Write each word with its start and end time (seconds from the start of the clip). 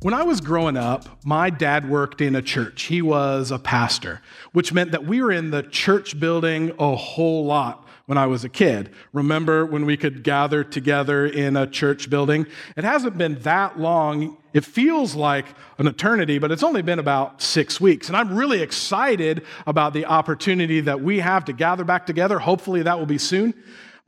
When 0.00 0.14
I 0.14 0.22
was 0.22 0.40
growing 0.40 0.76
up, 0.76 1.24
my 1.24 1.50
dad 1.50 1.90
worked 1.90 2.20
in 2.20 2.36
a 2.36 2.42
church. 2.42 2.82
He 2.84 3.02
was 3.02 3.50
a 3.50 3.58
pastor, 3.58 4.20
which 4.52 4.72
meant 4.72 4.92
that 4.92 5.04
we 5.04 5.20
were 5.20 5.32
in 5.32 5.50
the 5.50 5.64
church 5.64 6.20
building 6.20 6.72
a 6.78 6.94
whole 6.94 7.44
lot 7.44 7.84
when 8.06 8.16
I 8.16 8.26
was 8.26 8.44
a 8.44 8.48
kid. 8.48 8.90
Remember 9.12 9.66
when 9.66 9.86
we 9.86 9.96
could 9.96 10.22
gather 10.22 10.62
together 10.62 11.26
in 11.26 11.56
a 11.56 11.66
church 11.66 12.08
building? 12.08 12.46
It 12.76 12.84
hasn't 12.84 13.18
been 13.18 13.40
that 13.40 13.80
long. 13.80 14.36
It 14.54 14.64
feels 14.64 15.16
like 15.16 15.46
an 15.78 15.88
eternity, 15.88 16.38
but 16.38 16.52
it's 16.52 16.62
only 16.62 16.82
been 16.82 17.00
about 17.00 17.42
six 17.42 17.80
weeks. 17.80 18.06
And 18.06 18.16
I'm 18.16 18.36
really 18.36 18.62
excited 18.62 19.44
about 19.66 19.94
the 19.94 20.06
opportunity 20.06 20.80
that 20.80 21.00
we 21.00 21.18
have 21.18 21.44
to 21.46 21.52
gather 21.52 21.82
back 21.82 22.06
together. 22.06 22.38
Hopefully, 22.38 22.82
that 22.82 23.00
will 23.00 23.06
be 23.06 23.18
soon. 23.18 23.52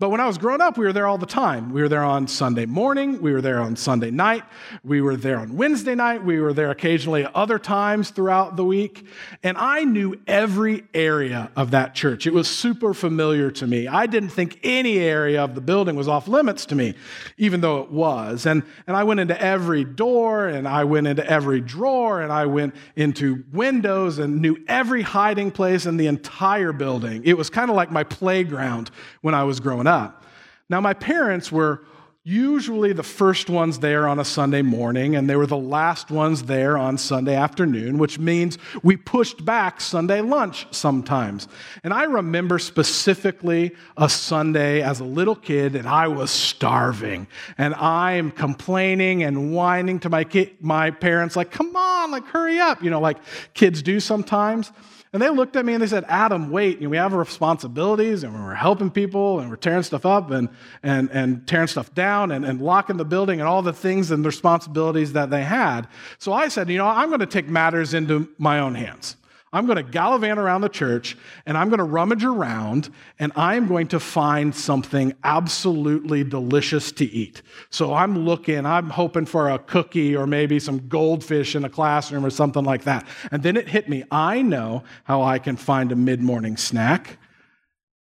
But 0.01 0.09
when 0.09 0.19
I 0.19 0.27
was 0.27 0.39
growing 0.39 0.63
up, 0.63 0.79
we 0.79 0.87
were 0.87 0.95
there 0.95 1.07
all 1.07 1.19
the 1.19 1.27
time. 1.27 1.75
We 1.75 1.83
were 1.83 1.89
there 1.89 2.03
on 2.03 2.27
Sunday 2.27 2.65
morning, 2.65 3.21
we 3.21 3.35
were 3.35 3.43
there 3.43 3.61
on 3.61 3.77
Sunday 3.77 4.11
night, 4.11 4.45
we 4.83 5.03
were 5.03 5.15
there 5.15 5.37
on 5.37 5.59
Wednesday 5.59 5.95
night, 5.95 6.25
we 6.25 6.41
were 6.41 6.55
there 6.55 6.71
occasionally 6.71 7.25
at 7.25 7.37
other 7.37 7.59
times 7.59 8.09
throughout 8.09 8.57
the 8.57 8.65
week. 8.65 9.07
And 9.43 9.59
I 9.59 9.85
knew 9.85 10.19
every 10.27 10.85
area 10.95 11.51
of 11.55 11.73
that 11.73 11.95
church. 11.95 12.27
It 12.27 12.33
was 12.33 12.49
super 12.49 12.95
familiar 12.95 13.51
to 13.51 13.67
me. 13.67 13.89
I 13.89 14.07
didn't 14.07 14.31
think 14.31 14.59
any 14.63 14.99
area 15.01 15.45
of 15.45 15.55
the 15.55 15.61
building 15.61 15.97
was 15.97 16.09
off 16.09 16.29
limits 16.29 16.65
to 16.67 16.75
me, 16.75 16.95
even 17.37 17.61
though 17.61 17.83
it 17.83 17.91
was. 17.91 18.47
And, 18.47 18.63
and 18.87 18.97
I 18.97 19.05
went 19.05 19.21
into 19.21 19.39
every 19.39 19.85
door, 19.85 20.47
and 20.47 20.67
I 20.67 20.85
went 20.85 21.09
into 21.09 21.31
every 21.31 21.61
drawer, 21.61 22.23
and 22.23 22.33
I 22.33 22.47
went 22.47 22.75
into 22.97 23.45
windows 23.53 24.19
and 24.19 24.41
knew 24.41 24.57
every 24.67 25.03
hiding 25.03 25.51
place 25.51 25.85
in 25.85 25.99
the 25.99 26.07
entire 26.07 26.73
building. 26.73 27.21
It 27.27 27.37
was 27.37 27.51
kind 27.51 27.69
of 27.69 27.77
like 27.77 27.91
my 27.91 28.05
playground 28.05 28.91
when 29.21 29.35
I 29.35 29.45
was 29.45 29.61
growing 29.61 29.87
up 29.87 29.90
up. 29.91 30.25
Now, 30.71 30.81
my 30.81 30.95
parents 30.95 31.51
were 31.53 31.85
usually 32.23 32.93
the 32.93 33.03
first 33.03 33.49
ones 33.49 33.79
there 33.79 34.07
on 34.07 34.19
a 34.19 34.25
Sunday 34.25 34.61
morning, 34.61 35.17
and 35.17 35.29
they 35.29 35.37
were 35.37 35.47
the 35.47 35.57
last 35.57 36.11
ones 36.11 36.45
there 36.45 36.77
on 36.77 36.99
Sunday 36.99 37.35
afternoon, 37.35 37.97
which 37.97 38.19
means 38.19 38.59
we 38.83 38.95
pushed 38.95 39.43
back 39.45 39.81
Sunday 39.81 40.21
lunch 40.21 40.67
sometimes. 40.71 41.49
And 41.83 41.95
I 41.95 42.05
remember 42.05 42.59
specifically 42.59 43.75
a 43.97 44.09
Sunday 44.09 44.83
as 44.83 45.01
a 45.01 45.05
little 45.05 45.35
kid, 45.35 45.75
and 45.75 45.89
I 45.89 46.09
was 46.09 46.31
starving, 46.31 47.27
and 47.57 47.75
I'm 47.75 48.31
complaining 48.31 49.25
and 49.25 49.53
whining 49.53 49.99
to 50.01 50.11
my, 50.11 50.27
my 50.61 50.91
parents, 50.91 51.37
like, 51.37 51.51
come 51.51 51.75
on, 51.75 52.11
like, 52.11 52.27
hurry 52.27 52.61
up, 52.61 52.83
you 52.83 52.91
know, 52.91 53.01
like 53.01 53.17
kids 53.55 53.83
do 53.83 53.99
sometimes. 53.99 54.71
And 55.13 55.21
they 55.21 55.29
looked 55.29 55.57
at 55.57 55.65
me 55.65 55.73
and 55.73 55.83
they 55.83 55.89
said, 55.89 56.05
Adam, 56.09 56.51
wait, 56.51 56.79
you 56.79 56.85
know, 56.85 56.91
we 56.91 56.97
have 56.97 57.13
responsibilities 57.13 58.23
and 58.23 58.33
we're 58.33 58.55
helping 58.55 58.91
people 58.91 59.41
and 59.41 59.51
we're 59.51 59.57
tearing 59.57 59.83
stuff 59.83 60.07
up 60.07 60.31
and, 60.31 60.49
and, 60.85 61.11
and 61.11 61.47
tearing 61.49 61.67
stuff 61.67 61.93
down 61.95 62.31
and, 62.31 62.45
and 62.45 62.61
locking 62.63 62.97
the 62.97 63.05
building 63.05 63.41
and 63.41 63.49
all 63.49 63.61
the 63.61 63.73
things 63.73 64.13
and 64.13 64.25
responsibilities 64.25 65.13
that 65.15 65.31
they 65.31 65.43
had. 65.43 65.89
So 66.19 66.33
I 66.33 66.47
said, 66.47 66.69
you 66.69 66.79
know, 66.79 66.87
I'm 66.87 67.09
going 67.09 67.21
to 67.21 67.27
take 67.27 67.49
matters 67.49 67.93
into 67.93 68.29
my 68.39 68.61
own 68.61 68.77
hands. 68.77 69.17
I'm 69.53 69.67
going 69.67 69.77
to 69.77 69.83
gallivant 69.83 70.39
around 70.39 70.61
the 70.61 70.69
church 70.69 71.17
and 71.45 71.59
I'm 71.59 71.69
going 71.71 71.79
to 71.79 71.85
rummage 71.85 72.25
around 72.25 72.89
and 73.19 73.33
I'm 73.35 73.67
going 73.67 73.89
to 73.89 73.99
find 73.99 74.55
something 74.55 75.13
absolutely 75.25 76.23
delicious 76.23 76.93
to 76.93 77.05
eat. 77.05 77.43
So 77.69 77.93
I'm 77.93 78.25
looking, 78.25 78.65
I'm 78.65 78.91
hoping 78.91 79.27
for 79.27 79.51
a 79.51 79.59
cookie 79.59 80.15
or 80.15 80.27
maybe 80.27 80.61
some 80.61 80.87
goldfish 80.87 81.57
in 81.57 81.65
a 81.65 81.71
classroom 81.71 82.25
or 82.25 82.31
something 82.31 82.65
like 82.65 82.85
that. 82.85 83.07
And 83.33 83.43
then 83.43 83.57
it 83.57 83.69
hit 83.69 83.89
me. 83.89 84.05
I 84.11 84.41
know 84.43 84.85
how 85.05 85.23
I 85.23 85.41
can 85.41 85.57
find 85.57 85.91
a 85.91 85.97
mid 85.97 86.21
morning 86.21 86.57
snack 86.57 87.19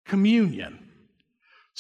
communion. 0.05 0.78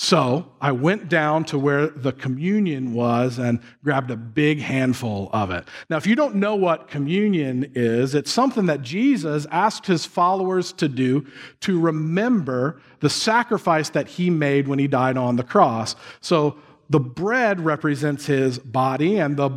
So 0.00 0.52
I 0.60 0.70
went 0.70 1.08
down 1.08 1.42
to 1.46 1.58
where 1.58 1.88
the 1.88 2.12
communion 2.12 2.94
was 2.94 3.36
and 3.36 3.58
grabbed 3.82 4.12
a 4.12 4.16
big 4.16 4.60
handful 4.60 5.28
of 5.32 5.50
it. 5.50 5.64
Now, 5.90 5.96
if 5.96 6.06
you 6.06 6.14
don't 6.14 6.36
know 6.36 6.54
what 6.54 6.86
communion 6.86 7.72
is, 7.74 8.14
it's 8.14 8.30
something 8.30 8.66
that 8.66 8.82
Jesus 8.82 9.44
asked 9.50 9.86
his 9.86 10.06
followers 10.06 10.72
to 10.74 10.88
do 10.88 11.26
to 11.62 11.80
remember 11.80 12.80
the 13.00 13.10
sacrifice 13.10 13.90
that 13.90 14.06
he 14.06 14.30
made 14.30 14.68
when 14.68 14.78
he 14.78 14.86
died 14.86 15.16
on 15.16 15.34
the 15.34 15.42
cross. 15.42 15.96
So 16.20 16.56
the 16.88 17.00
bread 17.00 17.60
represents 17.60 18.24
his 18.24 18.60
body, 18.60 19.18
and 19.18 19.36
the 19.36 19.50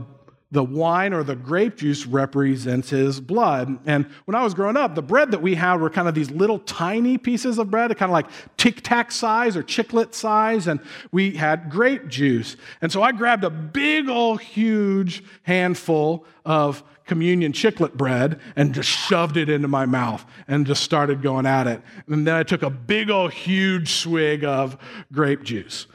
the 0.52 0.64
wine 0.64 1.14
or 1.14 1.24
the 1.24 1.36
grape 1.36 1.78
juice 1.78 2.06
represents 2.06 2.90
his 2.90 3.22
blood. 3.22 3.80
And 3.86 4.06
when 4.26 4.36
I 4.36 4.44
was 4.44 4.54
growing 4.54 4.76
up, 4.76 4.96
the 4.96 5.02
bread 5.02 5.32
that 5.32 5.42
we 5.42 5.56
had 5.56 5.80
were 5.80 5.90
kind 5.90 6.10
of 6.10 6.14
these 6.14 6.30
little 6.30 6.60
tiny 6.60 7.18
pieces 7.18 7.58
of 7.58 7.72
bread, 7.72 7.96
kind 7.98 8.10
of 8.10 8.14
like 8.14 8.28
tic 8.58 8.82
tac 8.82 9.12
size 9.12 9.56
or 9.56 9.64
chiclet 9.64 10.14
size, 10.14 10.68
and 10.68 10.82
we 11.12 11.32
had 11.32 11.70
grape 11.70 12.10
juice. 12.10 12.58
And 12.82 12.92
so 12.92 13.02
I 13.02 13.14
grabbed 13.14 13.46
a 13.46 13.50
big 13.50 14.10
old 14.10 14.42
huge 14.42 15.24
handful 15.44 16.26
of 16.44 16.84
communion 17.06 17.54
chiclet 17.54 17.94
bread 17.94 18.40
and 18.56 18.74
just 18.74 18.90
shoved 18.90 19.38
it 19.38 19.50
into 19.50 19.68
my 19.68 19.86
mouth 19.86 20.26
and 20.48 20.66
just 20.66 20.84
started 20.84 21.22
going 21.22 21.46
at 21.46 21.66
it. 21.68 21.82
And 22.08 22.28
then 22.28 22.36
I 22.36 22.44
took 22.44 22.62
a 22.62 22.70
big 22.70 23.10
old 23.10 23.32
huge 23.32 23.94
swig 23.94 24.44
of 24.44 24.78
grape 25.14 25.44
juice. 25.44 25.88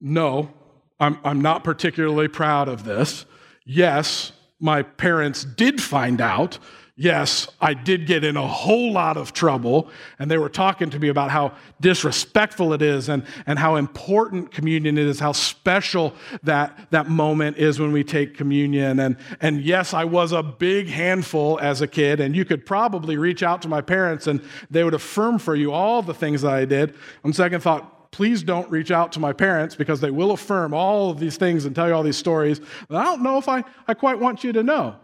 No, 0.00 0.50
I'm, 0.98 1.18
I'm 1.22 1.40
not 1.40 1.64
particularly 1.64 2.28
proud 2.28 2.68
of 2.68 2.84
this. 2.84 3.26
Yes, 3.64 4.32
my 4.60 4.82
parents 4.82 5.44
did 5.44 5.82
find 5.82 6.20
out. 6.20 6.58
Yes, 6.94 7.48
I 7.58 7.72
did 7.72 8.06
get 8.06 8.22
in 8.22 8.36
a 8.36 8.46
whole 8.46 8.92
lot 8.92 9.16
of 9.16 9.32
trouble, 9.32 9.88
and 10.18 10.30
they 10.30 10.36
were 10.36 10.50
talking 10.50 10.90
to 10.90 10.98
me 10.98 11.08
about 11.08 11.30
how 11.30 11.54
disrespectful 11.80 12.74
it 12.74 12.82
is 12.82 13.08
and, 13.08 13.24
and 13.46 13.58
how 13.58 13.76
important 13.76 14.52
communion 14.52 14.98
is, 14.98 15.18
how 15.18 15.32
special 15.32 16.14
that, 16.42 16.90
that 16.90 17.08
moment 17.08 17.56
is 17.56 17.80
when 17.80 17.92
we 17.92 18.04
take 18.04 18.36
communion. 18.36 19.00
And, 19.00 19.16
and 19.40 19.62
yes, 19.62 19.94
I 19.94 20.04
was 20.04 20.32
a 20.32 20.42
big 20.42 20.86
handful 20.86 21.58
as 21.60 21.80
a 21.80 21.88
kid, 21.88 22.20
and 22.20 22.36
you 22.36 22.44
could 22.44 22.66
probably 22.66 23.16
reach 23.16 23.42
out 23.42 23.62
to 23.62 23.68
my 23.68 23.80
parents 23.80 24.26
and 24.26 24.42
they 24.70 24.84
would 24.84 24.94
affirm 24.94 25.38
for 25.38 25.56
you 25.56 25.72
all 25.72 26.02
the 26.02 26.14
things 26.14 26.42
that 26.42 26.52
I 26.52 26.66
did. 26.66 26.94
On 27.24 27.32
second 27.32 27.62
thought, 27.62 28.01
please 28.12 28.42
don't 28.42 28.70
reach 28.70 28.90
out 28.90 29.10
to 29.12 29.20
my 29.20 29.32
parents 29.32 29.74
because 29.74 30.00
they 30.00 30.10
will 30.10 30.30
affirm 30.30 30.72
all 30.72 31.10
of 31.10 31.18
these 31.18 31.36
things 31.36 31.64
and 31.64 31.74
tell 31.74 31.88
you 31.88 31.94
all 31.94 32.02
these 32.02 32.16
stories 32.16 32.60
that 32.60 32.96
I 32.96 33.04
don't 33.04 33.22
know 33.22 33.38
if 33.38 33.48
I, 33.48 33.64
I 33.88 33.94
quite 33.94 34.20
want 34.20 34.44
you 34.44 34.52
to 34.52 34.62
know. 34.62 34.96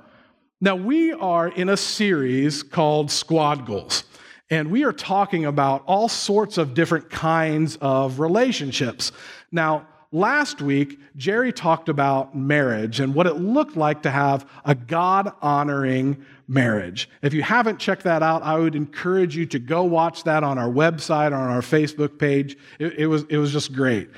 Now, 0.60 0.76
we 0.76 1.12
are 1.12 1.48
in 1.48 1.70
a 1.70 1.76
series 1.76 2.62
called 2.62 3.10
Squad 3.10 3.64
Goals, 3.64 4.04
and 4.50 4.70
we 4.70 4.84
are 4.84 4.92
talking 4.92 5.46
about 5.46 5.82
all 5.86 6.08
sorts 6.08 6.58
of 6.58 6.74
different 6.74 7.10
kinds 7.10 7.78
of 7.80 8.20
relationships. 8.20 9.12
Now, 9.50 9.86
last 10.12 10.62
week, 10.62 10.98
Jerry 11.16 11.52
talked 11.52 11.88
about 11.88 12.34
marriage 12.36 13.00
and 13.00 13.14
what 13.14 13.26
it 13.26 13.34
looked 13.34 13.76
like 13.76 14.02
to 14.02 14.10
have 14.10 14.48
a 14.64 14.74
God 14.74 15.32
honoring 15.42 16.24
marriage. 16.46 17.10
If 17.22 17.34
you 17.34 17.42
haven't 17.42 17.78
checked 17.78 18.04
that 18.04 18.22
out, 18.22 18.42
I 18.42 18.58
would 18.58 18.74
encourage 18.74 19.36
you 19.36 19.46
to 19.46 19.58
go 19.58 19.84
watch 19.84 20.24
that 20.24 20.42
on 20.42 20.58
our 20.58 20.68
website, 20.68 21.26
on 21.26 21.50
our 21.50 21.60
Facebook 21.60 22.18
page. 22.18 22.56
It, 22.78 22.94
it, 22.94 23.06
was, 23.06 23.24
it 23.28 23.36
was 23.36 23.52
just 23.52 23.72
great. 23.72 24.08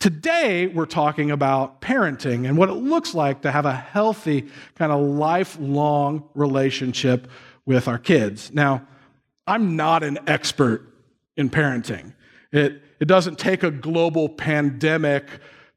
Today, 0.00 0.68
we're 0.68 0.86
talking 0.86 1.32
about 1.32 1.80
parenting 1.80 2.48
and 2.48 2.56
what 2.56 2.68
it 2.68 2.74
looks 2.74 3.14
like 3.14 3.42
to 3.42 3.50
have 3.50 3.66
a 3.66 3.74
healthy, 3.74 4.46
kind 4.76 4.92
of 4.92 5.00
lifelong 5.00 6.28
relationship 6.34 7.28
with 7.66 7.88
our 7.88 7.98
kids. 7.98 8.52
Now, 8.52 8.86
I'm 9.46 9.74
not 9.76 10.04
an 10.04 10.18
expert 10.28 10.86
in 11.36 11.50
parenting. 11.50 12.12
It, 12.52 12.82
it 13.00 13.06
doesn't 13.06 13.38
take 13.38 13.62
a 13.62 13.70
global 13.70 14.28
pandemic 14.28 15.26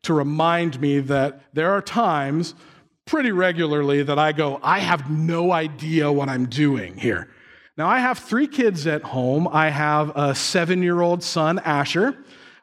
to 0.03 0.13
remind 0.13 0.79
me 0.81 0.99
that 0.99 1.41
there 1.53 1.71
are 1.71 1.81
times 1.81 2.55
pretty 3.05 3.31
regularly 3.31 4.03
that 4.03 4.17
I 4.17 4.31
go, 4.31 4.59
I 4.63 4.79
have 4.79 5.09
no 5.09 5.51
idea 5.51 6.11
what 6.11 6.29
I'm 6.29 6.47
doing 6.47 6.97
here. 6.97 7.29
Now, 7.77 7.87
I 7.87 7.99
have 7.99 8.19
three 8.19 8.47
kids 8.47 8.85
at 8.87 9.01
home. 9.01 9.47
I 9.47 9.69
have 9.69 10.11
a 10.15 10.35
seven 10.35 10.83
year 10.83 11.01
old 11.01 11.23
son, 11.23 11.59
Asher, 11.59 12.17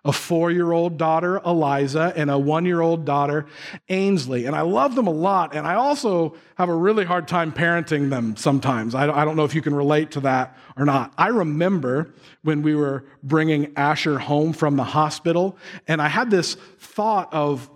a 0.09 0.13
four 0.13 0.51
year 0.51 0.73
old 0.73 0.97
daughter, 0.97 1.37
Eliza, 1.45 2.15
and 2.17 2.31
a 2.31 2.39
one 2.39 2.65
year 2.65 2.81
old 2.81 3.05
daughter, 3.05 3.47
Ainsley. 3.91 4.47
And 4.47 4.57
I 4.57 4.63
love 4.63 4.95
them 4.95 5.07
a 5.07 5.13
lot. 5.13 5.55
And 5.55 5.67
I 5.67 5.75
also 5.75 6.34
have 6.57 6.71
a 6.71 6.75
really 6.75 7.05
hard 7.05 7.28
time 7.28 7.53
parenting 7.53 8.09
them 8.09 8.34
sometimes. 8.34 8.95
I 8.95 9.07
don't 9.07 9.37
know 9.37 9.45
if 9.45 9.55
you 9.55 9.60
can 9.60 9.75
relate 9.75 10.13
to 10.13 10.21
that 10.21 10.57
or 10.78 10.87
not. 10.87 11.13
I 11.19 11.28
remember 11.28 12.15
when 12.43 12.63
we 12.63 12.75
were 12.75 13.05
bringing 13.22 13.75
Asher 13.77 14.19
home 14.19 14.55
from 14.55 14.77
the 14.77 14.84
hospital, 14.84 15.59
and 15.87 16.01
I 16.01 16.09
had 16.09 16.31
this 16.31 16.54
thought 16.78 17.33
of, 17.33 17.71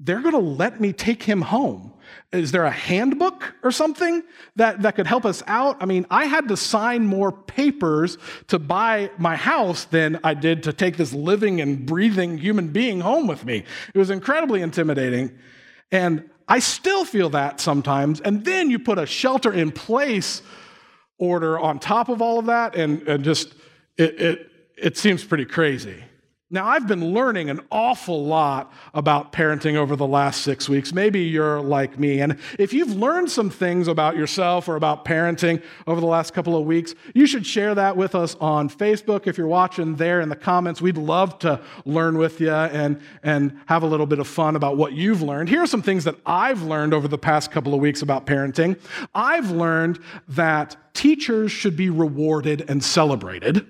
they're 0.00 0.22
going 0.22 0.32
to 0.32 0.38
let 0.38 0.80
me 0.80 0.92
take 0.92 1.22
him 1.22 1.40
home. 1.40 1.93
Is 2.34 2.52
there 2.52 2.64
a 2.64 2.70
handbook 2.70 3.54
or 3.62 3.70
something 3.70 4.22
that, 4.56 4.82
that 4.82 4.96
could 4.96 5.06
help 5.06 5.24
us 5.24 5.42
out? 5.46 5.76
I 5.80 5.86
mean, 5.86 6.04
I 6.10 6.26
had 6.26 6.48
to 6.48 6.56
sign 6.56 7.06
more 7.06 7.30
papers 7.30 8.18
to 8.48 8.58
buy 8.58 9.10
my 9.18 9.36
house 9.36 9.84
than 9.84 10.18
I 10.24 10.34
did 10.34 10.64
to 10.64 10.72
take 10.72 10.96
this 10.96 11.12
living 11.12 11.60
and 11.60 11.86
breathing 11.86 12.38
human 12.38 12.68
being 12.68 13.00
home 13.00 13.26
with 13.26 13.44
me. 13.44 13.64
It 13.94 13.98
was 13.98 14.10
incredibly 14.10 14.62
intimidating. 14.62 15.38
And 15.92 16.28
I 16.48 16.58
still 16.58 17.04
feel 17.04 17.30
that 17.30 17.60
sometimes. 17.60 18.20
And 18.20 18.44
then 18.44 18.70
you 18.70 18.78
put 18.78 18.98
a 18.98 19.06
shelter 19.06 19.52
in 19.52 19.70
place 19.70 20.42
order 21.18 21.58
on 21.58 21.78
top 21.78 22.08
of 22.08 22.20
all 22.20 22.38
of 22.38 22.46
that, 22.46 22.74
and, 22.74 23.02
and 23.08 23.24
just 23.24 23.54
it, 23.96 24.20
it, 24.20 24.50
it 24.76 24.96
seems 24.96 25.24
pretty 25.24 25.44
crazy. 25.44 26.02
Now, 26.54 26.68
I've 26.68 26.86
been 26.86 27.12
learning 27.12 27.50
an 27.50 27.62
awful 27.72 28.24
lot 28.24 28.72
about 28.94 29.32
parenting 29.32 29.74
over 29.74 29.96
the 29.96 30.06
last 30.06 30.42
six 30.42 30.68
weeks. 30.68 30.92
Maybe 30.92 31.22
you're 31.22 31.60
like 31.60 31.98
me. 31.98 32.20
And 32.20 32.38
if 32.60 32.72
you've 32.72 32.94
learned 32.94 33.28
some 33.28 33.50
things 33.50 33.88
about 33.88 34.16
yourself 34.16 34.68
or 34.68 34.76
about 34.76 35.04
parenting 35.04 35.60
over 35.88 36.00
the 36.00 36.06
last 36.06 36.32
couple 36.32 36.56
of 36.56 36.64
weeks, 36.64 36.94
you 37.12 37.26
should 37.26 37.44
share 37.44 37.74
that 37.74 37.96
with 37.96 38.14
us 38.14 38.36
on 38.36 38.68
Facebook. 38.68 39.26
If 39.26 39.36
you're 39.36 39.48
watching 39.48 39.96
there 39.96 40.20
in 40.20 40.28
the 40.28 40.36
comments, 40.36 40.80
we'd 40.80 40.96
love 40.96 41.40
to 41.40 41.60
learn 41.86 42.18
with 42.18 42.40
you 42.40 42.52
and, 42.52 43.00
and 43.24 43.58
have 43.66 43.82
a 43.82 43.86
little 43.86 44.06
bit 44.06 44.20
of 44.20 44.28
fun 44.28 44.54
about 44.54 44.76
what 44.76 44.92
you've 44.92 45.22
learned. 45.22 45.48
Here 45.48 45.60
are 45.60 45.66
some 45.66 45.82
things 45.82 46.04
that 46.04 46.14
I've 46.24 46.62
learned 46.62 46.94
over 46.94 47.08
the 47.08 47.18
past 47.18 47.50
couple 47.50 47.74
of 47.74 47.80
weeks 47.80 48.00
about 48.00 48.26
parenting. 48.26 48.78
I've 49.12 49.50
learned 49.50 49.98
that 50.28 50.76
teachers 50.94 51.50
should 51.50 51.76
be 51.76 51.90
rewarded 51.90 52.64
and 52.68 52.84
celebrated. 52.84 53.66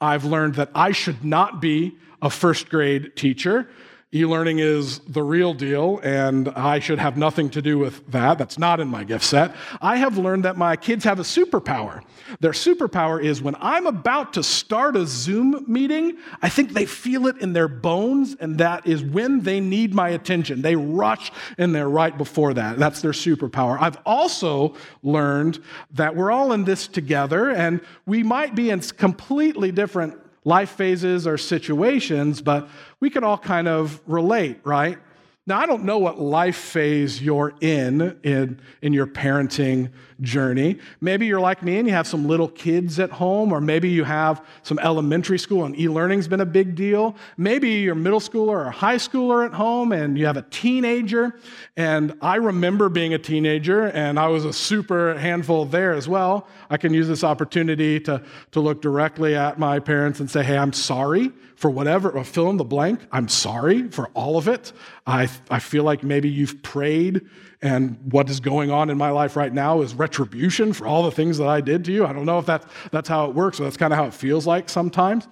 I've 0.00 0.24
learned 0.24 0.54
that 0.54 0.70
I 0.74 0.92
should 0.92 1.22
not 1.22 1.60
be 1.60 1.98
a 2.24 2.30
first 2.30 2.70
grade 2.70 3.14
teacher. 3.14 3.68
E 4.14 4.24
learning 4.24 4.60
is 4.60 5.00
the 5.00 5.24
real 5.24 5.52
deal, 5.52 5.98
and 6.04 6.48
I 6.50 6.78
should 6.78 7.00
have 7.00 7.16
nothing 7.16 7.50
to 7.50 7.60
do 7.60 7.80
with 7.80 8.06
that. 8.12 8.38
That's 8.38 8.58
not 8.58 8.78
in 8.78 8.86
my 8.86 9.02
gift 9.02 9.24
set. 9.24 9.56
I 9.82 9.96
have 9.96 10.16
learned 10.16 10.44
that 10.44 10.56
my 10.56 10.76
kids 10.76 11.02
have 11.02 11.18
a 11.18 11.24
superpower. 11.24 12.00
Their 12.38 12.52
superpower 12.52 13.20
is 13.20 13.42
when 13.42 13.56
I'm 13.60 13.88
about 13.88 14.32
to 14.34 14.44
start 14.44 14.94
a 14.94 15.04
Zoom 15.04 15.64
meeting, 15.66 16.16
I 16.40 16.48
think 16.48 16.74
they 16.74 16.86
feel 16.86 17.26
it 17.26 17.38
in 17.38 17.54
their 17.54 17.66
bones, 17.66 18.36
and 18.38 18.56
that 18.58 18.86
is 18.86 19.02
when 19.02 19.40
they 19.40 19.58
need 19.58 19.92
my 19.92 20.10
attention. 20.10 20.62
They 20.62 20.76
rush 20.76 21.32
in 21.58 21.72
there 21.72 21.88
right 21.88 22.16
before 22.16 22.54
that. 22.54 22.78
That's 22.78 23.02
their 23.02 23.10
superpower. 23.10 23.76
I've 23.80 23.98
also 24.06 24.76
learned 25.02 25.58
that 25.90 26.14
we're 26.14 26.30
all 26.30 26.52
in 26.52 26.62
this 26.62 26.86
together, 26.86 27.50
and 27.50 27.80
we 28.06 28.22
might 28.22 28.54
be 28.54 28.70
in 28.70 28.78
completely 28.78 29.72
different 29.72 30.23
life 30.44 30.70
phases 30.70 31.26
or 31.26 31.38
situations, 31.38 32.42
but 32.42 32.68
we 33.00 33.10
can 33.10 33.24
all 33.24 33.38
kind 33.38 33.66
of 33.66 34.00
relate, 34.06 34.60
right? 34.64 34.98
Now, 35.46 35.60
I 35.60 35.66
don't 35.66 35.84
know 35.84 35.98
what 35.98 36.18
life 36.18 36.56
phase 36.56 37.20
you're 37.20 37.52
in, 37.60 38.18
in 38.22 38.60
in 38.80 38.94
your 38.94 39.06
parenting 39.06 39.90
journey. 40.22 40.78
Maybe 41.02 41.26
you're 41.26 41.40
like 41.40 41.62
me 41.62 41.76
and 41.76 41.86
you 41.86 41.92
have 41.92 42.06
some 42.06 42.26
little 42.26 42.48
kids 42.48 42.98
at 42.98 43.10
home, 43.10 43.52
or 43.52 43.60
maybe 43.60 43.90
you 43.90 44.04
have 44.04 44.42
some 44.62 44.78
elementary 44.78 45.38
school 45.38 45.66
and 45.66 45.78
e 45.78 45.86
learning's 45.86 46.28
been 46.28 46.40
a 46.40 46.46
big 46.46 46.74
deal. 46.74 47.14
Maybe 47.36 47.68
you're 47.72 47.94
middle 47.94 48.20
schooler 48.20 48.66
or 48.66 48.70
high 48.70 48.96
schooler 48.96 49.44
at 49.44 49.52
home 49.52 49.92
and 49.92 50.16
you 50.16 50.24
have 50.24 50.38
a 50.38 50.46
teenager. 50.48 51.38
And 51.76 52.16
I 52.22 52.36
remember 52.36 52.88
being 52.88 53.12
a 53.12 53.18
teenager 53.18 53.88
and 53.88 54.18
I 54.18 54.28
was 54.28 54.46
a 54.46 54.52
super 54.52 55.18
handful 55.18 55.66
there 55.66 55.92
as 55.92 56.08
well. 56.08 56.48
I 56.70 56.78
can 56.78 56.94
use 56.94 57.06
this 57.06 57.22
opportunity 57.22 58.00
to, 58.00 58.22
to 58.52 58.60
look 58.60 58.80
directly 58.80 59.34
at 59.34 59.58
my 59.58 59.78
parents 59.78 60.20
and 60.20 60.30
say, 60.30 60.42
hey, 60.42 60.56
I'm 60.56 60.72
sorry 60.72 61.32
for 61.64 61.70
whatever, 61.70 62.10
or 62.10 62.22
fill 62.24 62.50
in 62.50 62.58
the 62.58 62.64
blank. 62.64 63.00
I'm 63.10 63.26
sorry 63.26 63.88
for 63.88 64.08
all 64.08 64.36
of 64.36 64.48
it. 64.48 64.74
I, 65.06 65.30
I 65.50 65.60
feel 65.60 65.82
like 65.82 66.02
maybe 66.02 66.28
you've 66.28 66.62
prayed, 66.62 67.22
and 67.62 67.98
what 68.12 68.28
is 68.28 68.38
going 68.38 68.70
on 68.70 68.90
in 68.90 68.98
my 68.98 69.08
life 69.08 69.34
right 69.34 69.50
now 69.50 69.80
is 69.80 69.94
retribution 69.94 70.74
for 70.74 70.86
all 70.86 71.04
the 71.04 71.10
things 71.10 71.38
that 71.38 71.48
I 71.48 71.62
did 71.62 71.82
to 71.86 71.92
you. 71.92 72.04
I 72.04 72.12
don't 72.12 72.26
know 72.26 72.38
if 72.38 72.44
that's, 72.44 72.66
that's 72.90 73.08
how 73.08 73.30
it 73.30 73.34
works, 73.34 73.56
but 73.56 73.64
that's 73.64 73.78
kind 73.78 73.94
of 73.94 73.98
how 73.98 74.04
it 74.04 74.12
feels 74.12 74.46
like 74.46 74.68
sometimes. 74.68 75.26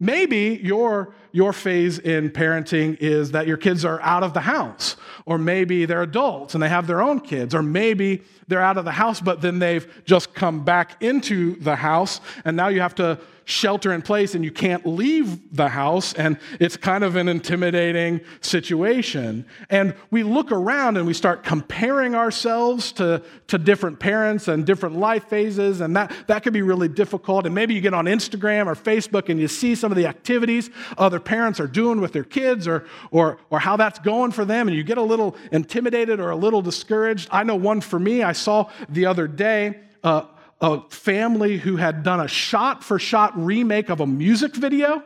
Maybe 0.00 0.58
your, 0.64 1.14
your 1.32 1.52
phase 1.52 1.98
in 1.98 2.30
parenting 2.30 2.96
is 3.00 3.32
that 3.32 3.46
your 3.46 3.56
kids 3.56 3.84
are 3.84 4.00
out 4.02 4.22
of 4.22 4.34
the 4.34 4.40
house, 4.40 4.96
or 5.26 5.38
maybe 5.38 5.84
they're 5.84 6.02
adults 6.02 6.54
and 6.54 6.62
they 6.62 6.68
have 6.68 6.86
their 6.86 7.02
own 7.02 7.20
kids, 7.20 7.54
or 7.54 7.62
maybe 7.62 8.22
they're 8.46 8.62
out 8.62 8.78
of 8.78 8.84
the 8.84 8.92
house, 8.92 9.20
but 9.20 9.40
then 9.40 9.58
they've 9.58 9.86
just 10.04 10.34
come 10.34 10.64
back 10.64 11.02
into 11.02 11.56
the 11.56 11.76
house, 11.76 12.20
and 12.44 12.56
now 12.56 12.68
you 12.68 12.80
have 12.80 12.94
to 12.94 13.18
shelter 13.48 13.94
in 13.94 14.02
place 14.02 14.34
and 14.34 14.44
you 14.44 14.50
can't 14.50 14.84
leave 14.86 15.56
the 15.56 15.68
house, 15.68 16.12
and 16.12 16.38
it's 16.60 16.76
kind 16.76 17.02
of 17.02 17.16
an 17.16 17.28
intimidating 17.28 18.20
situation. 18.42 19.46
And 19.70 19.94
we 20.10 20.22
look 20.22 20.52
around 20.52 20.98
and 20.98 21.06
we 21.06 21.14
start 21.14 21.44
comparing 21.44 22.14
ourselves 22.14 22.92
to, 22.92 23.22
to 23.46 23.56
different 23.56 24.00
parents 24.00 24.48
and 24.48 24.66
different 24.66 24.96
life 24.96 25.24
phases, 25.24 25.80
and 25.80 25.96
that, 25.96 26.12
that 26.26 26.42
can 26.42 26.52
be 26.52 26.60
really 26.60 26.88
difficult. 26.88 27.46
And 27.46 27.54
maybe 27.54 27.72
you 27.72 27.80
get 27.80 27.94
on 27.94 28.04
Instagram 28.04 28.66
or 28.66 28.74
Facebook 28.74 29.30
and 29.30 29.40
you 29.40 29.48
see 29.48 29.74
some 29.74 29.90
of 29.90 29.96
the 29.96 30.06
activities 30.06 30.68
other 30.98 31.17
parents 31.20 31.60
are 31.60 31.66
doing 31.66 32.00
with 32.00 32.12
their 32.12 32.24
kids 32.24 32.66
or, 32.66 32.86
or, 33.10 33.38
or 33.50 33.58
how 33.58 33.76
that's 33.76 33.98
going 33.98 34.32
for 34.32 34.44
them, 34.44 34.68
and 34.68 34.76
you 34.76 34.82
get 34.82 34.98
a 34.98 35.02
little 35.02 35.36
intimidated 35.52 36.20
or 36.20 36.30
a 36.30 36.36
little 36.36 36.62
discouraged. 36.62 37.28
I 37.30 37.42
know 37.42 37.56
one 37.56 37.80
for 37.80 37.98
me, 37.98 38.22
I 38.22 38.32
saw 38.32 38.70
the 38.88 39.06
other 39.06 39.28
day. 39.28 39.80
Uh, 40.02 40.22
a 40.60 40.80
family 40.90 41.56
who 41.56 41.76
had 41.76 42.02
done 42.02 42.18
a 42.20 42.26
shot 42.26 42.82
for 42.82 42.98
shot 42.98 43.32
remake 43.36 43.90
of 43.90 44.00
a 44.00 44.06
music 44.06 44.56
video. 44.56 45.02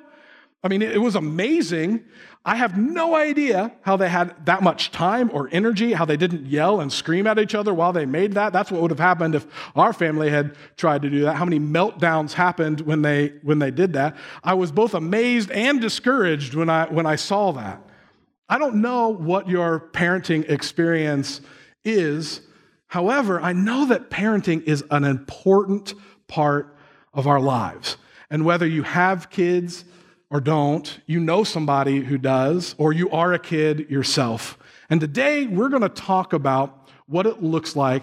I 0.65 0.69
mean, 0.69 0.81
it 0.81 1.01
was 1.01 1.15
amazing. 1.15 2.05
I 2.45 2.57
have 2.57 2.77
no 2.77 3.15
idea 3.15 3.73
how 3.83 3.97
they 3.97 4.09
had 4.09 4.47
that 4.47 4.63
much 4.63 4.91
time 4.91 5.31
or 5.33 5.49
energy, 5.53 5.93
how 5.93 6.05
they 6.05 6.17
didn't 6.17 6.47
yell 6.47 6.81
and 6.81 6.93
scream 6.93 7.27
at 7.27 7.39
each 7.39 7.55
other 7.55 7.73
while 7.73 7.93
they 7.93 8.05
made 8.05 8.33
that. 8.33 8.53
That's 8.53 8.71
what 8.71 8.83
would 8.83 8.91
have 8.91 8.99
happened 8.99 9.35
if 9.37 9.47
our 9.77 9.93
family 9.93 10.29
had 10.29 10.57
tried 10.77 11.03
to 11.03 11.11
do 11.11 11.21
that. 11.23 11.37
How 11.37 11.45
many 11.45 11.61
meltdowns 11.61 12.33
happened 12.33 12.81
when 12.81 13.03
they, 13.03 13.35
when 13.43 13.61
they 13.61 13.71
did 13.71 13.93
that. 13.93 14.17
I 14.43 14.55
was 14.55 14.73
both 14.73 14.95
amazed 14.95 15.53
and 15.53 15.81
discouraged 15.81 16.55
when 16.55 16.69
I, 16.69 16.87
when 16.87 17.07
I 17.07 17.17
saw 17.17 17.53
that. 17.53 17.81
I 18.49 18.59
don't 18.59 18.77
know 18.77 19.09
what 19.09 19.49
your 19.49 19.91
parenting 19.93 20.51
experience 20.51 21.41
is, 21.85 22.43
However, 22.93 23.41
I 23.41 23.55
know 23.55 23.87
that 23.87 24.11
parenting 24.11 24.65
is 24.65 24.85
an 24.91 25.05
important 25.05 25.95
part 26.29 26.77
of 27.15 27.27
our 27.27 27.41
lives. 27.41 27.97
And 28.29 28.45
whether 28.45 28.67
you 28.67 28.83
have 28.83 29.31
kids 29.31 29.87
or 30.33 30.41
don't, 30.41 30.99
you 31.05 31.21
know 31.21 31.45
somebody 31.45 32.01
who 32.01 32.17
does, 32.17 32.75
or 32.79 32.95
you 32.95 33.11
are 33.11 33.35
a 33.35 33.39
kid 33.39 33.91
yourself. 33.91 34.59
And 34.89 34.99
today 34.99 35.47
we're 35.47 35.69
going 35.69 35.83
to 35.83 35.91
talk 35.91 36.33
about 36.33 36.89
what 37.07 37.27
it 37.27 37.43
looks 37.43 37.77
like 37.77 38.03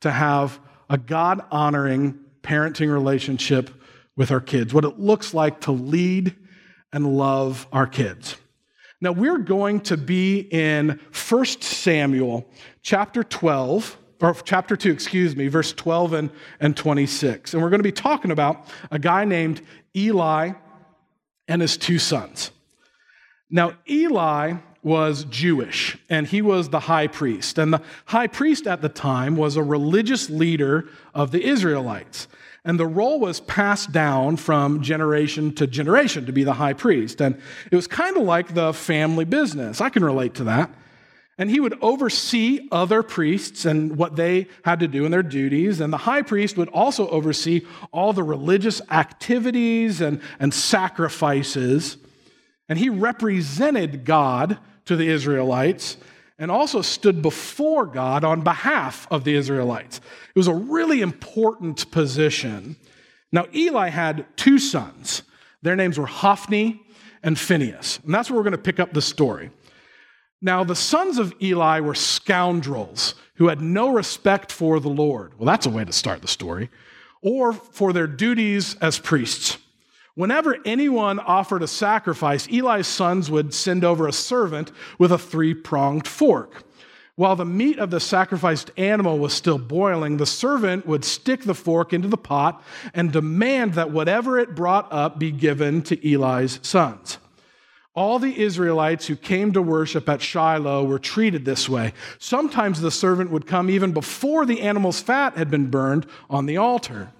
to 0.00 0.10
have 0.10 0.60
a 0.90 0.98
God 0.98 1.40
honoring 1.50 2.18
parenting 2.42 2.92
relationship 2.92 3.70
with 4.14 4.30
our 4.30 4.42
kids, 4.42 4.74
what 4.74 4.84
it 4.84 4.98
looks 4.98 5.32
like 5.32 5.62
to 5.62 5.72
lead 5.72 6.36
and 6.92 7.16
love 7.16 7.66
our 7.72 7.86
kids. 7.86 8.36
Now, 9.00 9.12
we're 9.12 9.38
going 9.38 9.80
to 9.82 9.96
be 9.96 10.40
in 10.40 11.00
1 11.28 11.44
Samuel 11.62 12.46
chapter 12.82 13.24
12 13.24 13.96
or 14.20 14.34
chapter 14.44 14.76
2, 14.76 14.90
excuse 14.90 15.34
me, 15.34 15.48
verse 15.48 15.72
12 15.72 16.12
and, 16.12 16.30
and 16.60 16.76
26. 16.76 17.54
And 17.54 17.62
we're 17.62 17.70
going 17.70 17.78
to 17.78 17.84
be 17.84 17.90
talking 17.90 18.32
about 18.32 18.66
a 18.90 18.98
guy 18.98 19.24
named 19.24 19.62
Eli 19.96 20.52
and 21.50 21.60
his 21.60 21.76
two 21.76 21.98
sons. 21.98 22.52
Now, 23.50 23.74
Eli 23.88 24.54
was 24.82 25.24
Jewish, 25.24 25.98
and 26.08 26.26
he 26.26 26.40
was 26.40 26.70
the 26.70 26.80
high 26.80 27.08
priest. 27.08 27.58
And 27.58 27.72
the 27.72 27.82
high 28.06 28.28
priest 28.28 28.66
at 28.66 28.80
the 28.80 28.88
time 28.88 29.36
was 29.36 29.56
a 29.56 29.62
religious 29.62 30.30
leader 30.30 30.88
of 31.12 31.32
the 31.32 31.44
Israelites. 31.44 32.28
And 32.64 32.78
the 32.78 32.86
role 32.86 33.18
was 33.18 33.40
passed 33.40 33.90
down 33.90 34.36
from 34.36 34.80
generation 34.80 35.52
to 35.56 35.66
generation 35.66 36.24
to 36.26 36.32
be 36.32 36.44
the 36.44 36.54
high 36.54 36.72
priest. 36.72 37.20
And 37.20 37.40
it 37.70 37.76
was 37.76 37.86
kind 37.86 38.16
of 38.16 38.22
like 38.22 38.54
the 38.54 38.72
family 38.72 39.24
business. 39.24 39.80
I 39.80 39.88
can 39.90 40.04
relate 40.04 40.34
to 40.34 40.44
that. 40.44 40.70
And 41.40 41.50
he 41.50 41.58
would 41.58 41.78
oversee 41.80 42.68
other 42.70 43.02
priests 43.02 43.64
and 43.64 43.96
what 43.96 44.14
they 44.14 44.46
had 44.62 44.78
to 44.80 44.86
do 44.86 45.06
in 45.06 45.10
their 45.10 45.22
duties. 45.22 45.80
And 45.80 45.90
the 45.90 45.96
high 45.96 46.20
priest 46.20 46.58
would 46.58 46.68
also 46.68 47.08
oversee 47.08 47.62
all 47.92 48.12
the 48.12 48.22
religious 48.22 48.82
activities 48.90 50.02
and, 50.02 50.20
and 50.38 50.52
sacrifices. 50.52 51.96
And 52.68 52.78
he 52.78 52.90
represented 52.90 54.04
God 54.04 54.58
to 54.84 54.96
the 54.96 55.08
Israelites 55.08 55.96
and 56.38 56.50
also 56.50 56.82
stood 56.82 57.22
before 57.22 57.86
God 57.86 58.22
on 58.22 58.42
behalf 58.42 59.08
of 59.10 59.24
the 59.24 59.34
Israelites. 59.34 59.96
It 60.34 60.38
was 60.38 60.46
a 60.46 60.54
really 60.54 61.00
important 61.00 61.90
position. 61.90 62.76
Now, 63.32 63.46
Eli 63.54 63.88
had 63.88 64.26
two 64.36 64.58
sons. 64.58 65.22
Their 65.62 65.74
names 65.74 65.98
were 65.98 66.04
Hophni 66.04 66.82
and 67.22 67.38
Phinehas. 67.38 68.00
And 68.04 68.12
that's 68.12 68.28
where 68.28 68.36
we're 68.36 68.44
going 68.44 68.52
to 68.52 68.58
pick 68.58 68.78
up 68.78 68.92
the 68.92 69.00
story. 69.00 69.50
Now, 70.42 70.64
the 70.64 70.74
sons 70.74 71.18
of 71.18 71.34
Eli 71.42 71.80
were 71.80 71.94
scoundrels 71.94 73.14
who 73.34 73.48
had 73.48 73.60
no 73.60 73.92
respect 73.92 74.50
for 74.50 74.80
the 74.80 74.88
Lord. 74.88 75.38
Well, 75.38 75.46
that's 75.46 75.66
a 75.66 75.70
way 75.70 75.84
to 75.84 75.92
start 75.92 76.22
the 76.22 76.28
story. 76.28 76.70
Or 77.22 77.52
for 77.52 77.92
their 77.92 78.06
duties 78.06 78.74
as 78.76 78.98
priests. 78.98 79.58
Whenever 80.14 80.56
anyone 80.64 81.18
offered 81.18 81.62
a 81.62 81.68
sacrifice, 81.68 82.46
Eli's 82.48 82.86
sons 82.86 83.30
would 83.30 83.54
send 83.54 83.84
over 83.84 84.08
a 84.08 84.12
servant 84.12 84.72
with 84.98 85.12
a 85.12 85.18
three 85.18 85.54
pronged 85.54 86.08
fork. 86.08 86.64
While 87.16 87.36
the 87.36 87.44
meat 87.44 87.78
of 87.78 87.90
the 87.90 88.00
sacrificed 88.00 88.70
animal 88.78 89.18
was 89.18 89.34
still 89.34 89.58
boiling, 89.58 90.16
the 90.16 90.26
servant 90.26 90.86
would 90.86 91.04
stick 91.04 91.42
the 91.42 91.54
fork 91.54 91.92
into 91.92 92.08
the 92.08 92.16
pot 92.16 92.62
and 92.94 93.12
demand 93.12 93.74
that 93.74 93.90
whatever 93.90 94.38
it 94.38 94.54
brought 94.54 94.90
up 94.90 95.18
be 95.18 95.30
given 95.30 95.82
to 95.82 96.12
Eli's 96.12 96.60
sons. 96.62 97.18
All 97.94 98.20
the 98.20 98.40
Israelites 98.40 99.08
who 99.08 99.16
came 99.16 99.52
to 99.52 99.60
worship 99.60 100.08
at 100.08 100.22
Shiloh 100.22 100.84
were 100.84 101.00
treated 101.00 101.44
this 101.44 101.68
way. 101.68 101.92
Sometimes 102.18 102.80
the 102.80 102.90
servant 102.90 103.30
would 103.32 103.48
come 103.48 103.68
even 103.68 103.92
before 103.92 104.46
the 104.46 104.60
animal's 104.60 105.00
fat 105.00 105.36
had 105.36 105.50
been 105.50 105.70
burned 105.70 106.06
on 106.28 106.46
the 106.46 106.56
altar. 106.56 107.10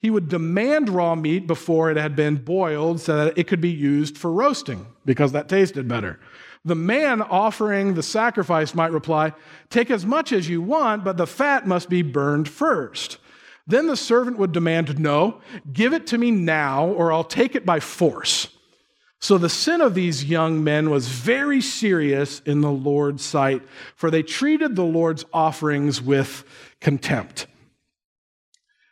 he 0.00 0.10
would 0.10 0.28
demand 0.28 0.90
raw 0.90 1.14
meat 1.14 1.46
before 1.46 1.90
it 1.90 1.96
had 1.96 2.14
been 2.14 2.36
boiled 2.36 3.00
so 3.00 3.24
that 3.24 3.38
it 3.38 3.46
could 3.46 3.60
be 3.60 3.70
used 3.70 4.18
for 4.18 4.30
roasting 4.30 4.86
because 5.06 5.32
that 5.32 5.48
tasted 5.48 5.88
better. 5.88 6.20
The 6.62 6.74
man 6.74 7.22
offering 7.22 7.94
the 7.94 8.02
sacrifice 8.02 8.74
might 8.74 8.92
reply, 8.92 9.32
Take 9.70 9.90
as 9.90 10.04
much 10.06 10.32
as 10.32 10.48
you 10.48 10.60
want, 10.60 11.04
but 11.04 11.16
the 11.16 11.26
fat 11.26 11.66
must 11.66 11.88
be 11.88 12.02
burned 12.02 12.48
first. 12.48 13.18
Then 13.66 13.86
the 13.86 13.96
servant 13.96 14.38
would 14.38 14.52
demand, 14.52 14.98
No, 14.98 15.40
give 15.72 15.94
it 15.94 16.06
to 16.08 16.18
me 16.18 16.30
now, 16.30 16.86
or 16.86 17.12
I'll 17.12 17.24
take 17.24 17.54
it 17.54 17.64
by 17.64 17.80
force. 17.80 18.53
So 19.24 19.38
the 19.38 19.48
sin 19.48 19.80
of 19.80 19.94
these 19.94 20.22
young 20.22 20.62
men 20.62 20.90
was 20.90 21.08
very 21.08 21.62
serious 21.62 22.40
in 22.40 22.60
the 22.60 22.70
Lord's 22.70 23.24
sight, 23.24 23.62
for 23.96 24.10
they 24.10 24.22
treated 24.22 24.76
the 24.76 24.84
Lord's 24.84 25.24
offerings 25.32 26.02
with 26.02 26.44
contempt. 26.82 27.46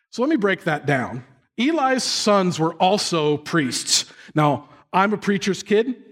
So 0.08 0.22
let 0.22 0.30
me 0.30 0.36
break 0.36 0.64
that 0.64 0.86
down. 0.86 1.26
Eli's 1.58 2.02
sons 2.02 2.58
were 2.58 2.72
also 2.76 3.36
priests. 3.36 4.06
Now, 4.34 4.70
I'm 4.90 5.12
a 5.12 5.18
preacher's 5.18 5.62
kid. 5.62 6.02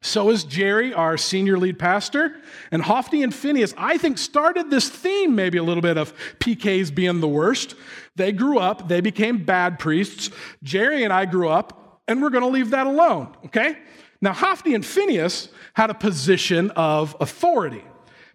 So 0.00 0.30
is 0.30 0.42
Jerry, 0.42 0.92
our 0.92 1.16
senior 1.16 1.56
lead 1.56 1.78
pastor. 1.78 2.34
And 2.72 2.82
Hophni 2.82 3.22
and 3.22 3.32
Phineas, 3.32 3.74
I 3.78 3.96
think, 3.96 4.18
started 4.18 4.70
this 4.70 4.88
theme 4.88 5.36
maybe 5.36 5.58
a 5.58 5.62
little 5.62 5.82
bit 5.82 5.98
of 5.98 6.12
PKs 6.40 6.92
being 6.92 7.20
the 7.20 7.28
worst. 7.28 7.76
They 8.16 8.32
grew 8.32 8.58
up, 8.58 8.88
they 8.88 9.00
became 9.00 9.44
bad 9.44 9.78
priests. 9.78 10.30
Jerry 10.64 11.04
and 11.04 11.12
I 11.12 11.26
grew 11.26 11.48
up, 11.48 11.81
and 12.08 12.22
we're 12.22 12.30
going 12.30 12.44
to 12.44 12.50
leave 12.50 12.70
that 12.70 12.86
alone, 12.86 13.34
okay? 13.46 13.76
Now, 14.20 14.32
Hophni 14.32 14.74
and 14.74 14.84
Phineas 14.84 15.48
had 15.74 15.90
a 15.90 15.94
position 15.94 16.70
of 16.72 17.16
authority 17.20 17.84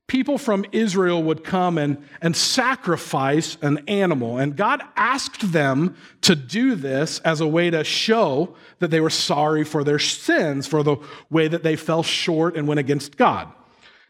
people 0.08 0.38
from 0.38 0.66
Israel 0.72 1.22
would 1.22 1.44
come 1.44 1.78
and, 1.78 1.98
and 2.22 2.36
sacrifice 2.36 3.58
an 3.62 3.78
animal. 3.90 4.38
And 4.38 4.56
God 4.56 4.82
asked 4.96 5.52
them 5.52 5.96
to 6.22 6.36
do 6.36 6.76
this 6.76 7.20
as 7.20 7.42
a 7.42 7.48
way 7.48 7.70
to 7.70 7.84
show 7.84 8.56
that 8.80 8.90
they 8.90 9.02
were 9.02 9.10
sorry 9.10 9.66
for 9.66 9.84
their 9.84 10.00
sins, 10.00 10.66
for 10.66 10.82
the 10.82 10.96
way 11.30 11.50
that 11.50 11.64
they 11.64 11.76
fell 11.76 12.04
short 12.04 12.56
and 12.56 12.68
went 12.68 12.80
against 12.80 13.18
God. 13.18 13.52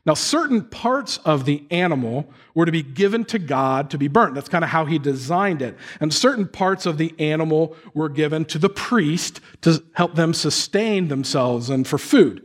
Now, 0.08 0.14
certain 0.14 0.64
parts 0.64 1.18
of 1.26 1.44
the 1.44 1.66
animal 1.70 2.30
were 2.56 2.66
to 2.66 2.72
be 2.72 2.82
given 2.82 3.26
to 3.26 3.38
God 3.38 3.90
to 3.90 3.98
be 3.98 4.08
burnt. 4.08 4.36
That's 4.36 4.48
kind 4.48 4.64
of 4.64 4.70
how 4.70 4.86
he 4.86 4.98
designed 4.98 5.62
it. 5.62 5.78
And 6.00 6.14
certain 6.14 6.48
parts 6.48 6.86
of 6.86 6.98
the 6.98 7.14
animal 7.20 7.76
were 7.94 8.08
given 8.08 8.46
to 8.46 8.58
the 8.58 8.70
priest 8.70 9.42
to 9.62 9.84
help 9.96 10.16
them 10.16 10.34
sustain 10.34 11.10
themselves 11.10 11.70
and 11.70 11.86
for 11.86 11.98
food. 11.98 12.42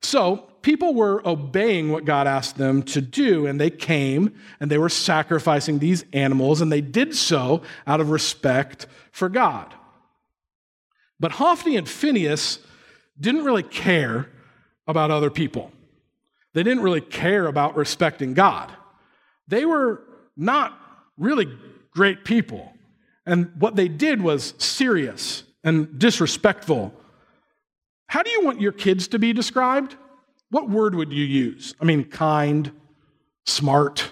So, 0.00 0.48
people 0.62 0.94
were 0.94 1.20
obeying 1.28 1.92
what 1.92 2.06
God 2.06 2.26
asked 2.26 2.56
them 2.56 2.82
to 2.84 3.02
do, 3.02 3.46
and 3.46 3.60
they 3.60 3.68
came 3.68 4.34
and 4.58 4.70
they 4.70 4.78
were 4.78 4.88
sacrificing 4.88 5.80
these 5.80 6.06
animals, 6.14 6.62
and 6.62 6.72
they 6.72 6.80
did 6.80 7.14
so 7.14 7.60
out 7.86 8.00
of 8.00 8.08
respect 8.08 8.86
for 9.10 9.28
God. 9.28 9.74
But 11.20 11.32
Hophni 11.32 11.76
and 11.76 11.86
Phineas 11.86 12.58
didn't 13.20 13.44
really 13.44 13.62
care 13.62 14.30
about 14.86 15.10
other 15.10 15.30
people. 15.30 15.72
They 16.54 16.62
didn't 16.62 16.82
really 16.82 17.00
care 17.00 17.46
about 17.46 17.76
respecting 17.76 18.34
God. 18.34 18.72
They 19.48 19.64
were 19.64 20.02
not 20.36 20.78
really 21.16 21.46
great 21.92 22.24
people. 22.24 22.72
And 23.26 23.52
what 23.58 23.76
they 23.76 23.88
did 23.88 24.22
was 24.22 24.54
serious 24.58 25.44
and 25.64 25.98
disrespectful. 25.98 26.94
How 28.06 28.22
do 28.22 28.30
you 28.30 28.44
want 28.44 28.60
your 28.60 28.72
kids 28.72 29.08
to 29.08 29.18
be 29.18 29.32
described? 29.32 29.96
What 30.50 30.68
word 30.68 30.94
would 30.94 31.12
you 31.12 31.24
use? 31.24 31.74
I 31.80 31.84
mean, 31.84 32.04
kind, 32.04 32.70
smart, 33.46 34.10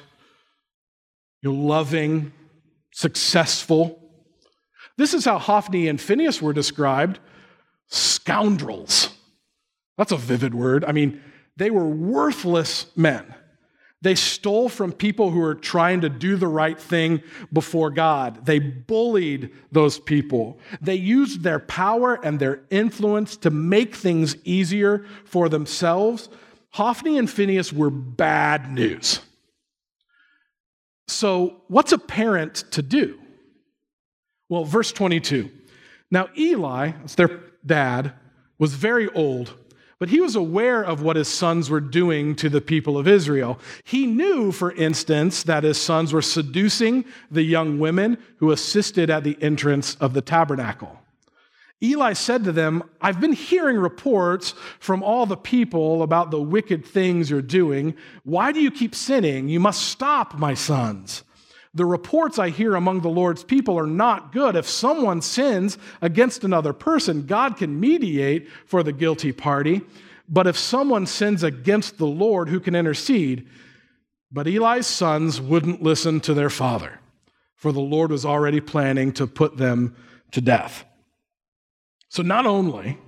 you 1.43 1.53
know, 1.53 1.59
loving, 1.59 2.33
successful. 2.93 3.99
This 4.97 5.13
is 5.13 5.25
how 5.25 5.39
Hophni 5.39 5.89
and 5.89 6.01
Phineas 6.01 6.41
were 6.41 6.53
described 6.53 7.19
scoundrels. 7.89 9.11
That's 9.99 10.13
a 10.13 10.17
vivid 10.17 10.55
word. 10.55 10.85
I 10.85 10.93
mean, 10.93 11.21
they 11.61 11.71
were 11.71 11.87
worthless 11.87 12.87
men. 12.97 13.35
They 14.00 14.14
stole 14.14 14.71
from 14.71 14.93
people 14.93 15.31
who 15.31 15.40
were 15.40 15.55
trying 15.55 16.00
to 16.00 16.09
do 16.09 16.37
the 16.37 16.47
right 16.47 16.81
thing 16.81 17.23
before 17.52 17.90
God. 17.90 18.47
They 18.47 18.59
bullied 18.59 19.50
those 19.71 19.99
people. 19.99 20.59
They 20.81 20.95
used 20.95 21.43
their 21.43 21.59
power 21.59 22.19
and 22.25 22.40
their 22.40 22.62
influence 22.71 23.37
to 23.37 23.50
make 23.50 23.95
things 23.95 24.37
easier 24.43 25.05
for 25.26 25.50
themselves. 25.50 26.31
Hophni 26.71 27.19
and 27.19 27.29
Phineas 27.29 27.75
were 27.75 27.90
bad 27.90 28.73
news. 28.73 29.21
So, 31.09 31.61
what's 31.69 31.93
a 31.93 31.99
parent 31.99 32.64
to 32.71 32.81
do? 32.81 33.21
Well, 34.49 34.64
verse 34.64 34.93
22. 34.93 35.50
Now, 36.11 36.31
Eli, 36.38 36.93
it's 37.05 37.17
their 37.17 37.38
dad, 37.67 38.14
was 38.59 38.73
very 38.73 39.11
old 39.11 39.60
but 40.00 40.09
he 40.09 40.19
was 40.19 40.35
aware 40.35 40.83
of 40.83 41.02
what 41.02 41.16
his 41.16 41.28
sons 41.28 41.69
were 41.69 41.78
doing 41.78 42.35
to 42.35 42.49
the 42.49 42.62
people 42.62 42.97
of 42.97 43.07
Israel. 43.07 43.61
He 43.85 44.07
knew, 44.07 44.50
for 44.50 44.73
instance, 44.73 45.42
that 45.42 45.62
his 45.62 45.78
sons 45.78 46.14
were 46.14 46.23
seducing 46.23 47.04
the 47.30 47.42
young 47.42 47.78
women 47.78 48.16
who 48.38 48.50
assisted 48.50 49.11
at 49.11 49.25
the 49.25 49.37
entrance 49.42 49.97
of 49.97 50.14
the 50.14 50.23
tabernacle. 50.23 50.99
Eli 51.83 52.14
said 52.14 52.45
to 52.45 52.52
them, 52.52 52.83
I've 53.00 53.21
been 53.21 53.35
hearing 53.35 53.76
reports 53.76 54.54
from 54.78 55.02
all 55.02 55.26
the 55.26 55.37
people 55.37 56.02
about 56.02 56.30
the 56.30 56.40
wicked 56.40 56.85
things 56.85 57.28
you're 57.28 57.42
doing. 57.42 57.95
Why 58.25 58.52
do 58.52 58.61
you 58.61 58.71
keep 58.71 58.95
sinning? 58.95 59.50
You 59.50 59.61
must 59.61 59.83
stop, 59.83 60.38
my 60.38 60.54
sons. 60.54 61.25
The 61.73 61.87
reports 61.87 62.39
I 62.39 62.49
hear 62.49 62.75
among 62.75 63.00
the 63.00 63.09
Lord's 63.09 63.45
people 63.45 63.79
are 63.79 63.87
not 63.87 64.33
good. 64.33 64.57
If 64.57 64.69
someone 64.69 65.23
sins 65.23 65.79
against 66.03 66.43
another 66.43 66.73
person, 66.73 67.27
God 67.27 67.57
can 67.57 67.79
mediate 67.79 68.49
for 68.67 68.83
the 68.83 68.93
guilty 68.93 69.31
party. 69.31 69.83
But 70.29 70.47
if 70.47 70.59
someone 70.59 71.07
sins 71.07 71.43
against 71.43 71.99
the 71.99 72.07
Lord, 72.07 72.49
who 72.49 72.61
can 72.61 72.75
intercede? 72.75 73.49
But 74.33 74.47
Eli's 74.47 74.87
sons 74.87 75.41
wouldn't 75.41 75.83
listen 75.83 76.21
to 76.21 76.35
their 76.35 76.50
father, 76.50 77.00
for 77.55 77.73
the 77.73 77.81
Lord 77.81 78.11
was 78.11 78.25
already 78.25 78.61
planning 78.61 79.12
to 79.12 79.27
put 79.27 79.57
them 79.57 79.97
to 80.33 80.41
death. 80.41 80.85
So 82.09 82.23
not 82.23 82.47
only 82.47 82.99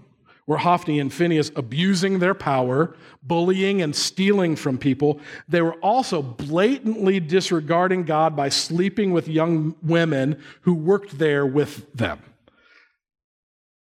were 0.52 0.58
Hophni 0.58 1.00
and 1.00 1.10
Phineas 1.10 1.50
abusing 1.56 2.18
their 2.18 2.34
power, 2.34 2.94
bullying 3.22 3.80
and 3.80 3.96
stealing 3.96 4.54
from 4.54 4.76
people. 4.76 5.18
They 5.48 5.62
were 5.62 5.76
also 5.76 6.20
blatantly 6.20 7.20
disregarding 7.20 8.04
God 8.04 8.36
by 8.36 8.50
sleeping 8.50 9.12
with 9.12 9.28
young 9.28 9.74
women 9.82 10.42
who 10.60 10.74
worked 10.74 11.18
there 11.18 11.46
with 11.46 11.90
them. 11.94 12.20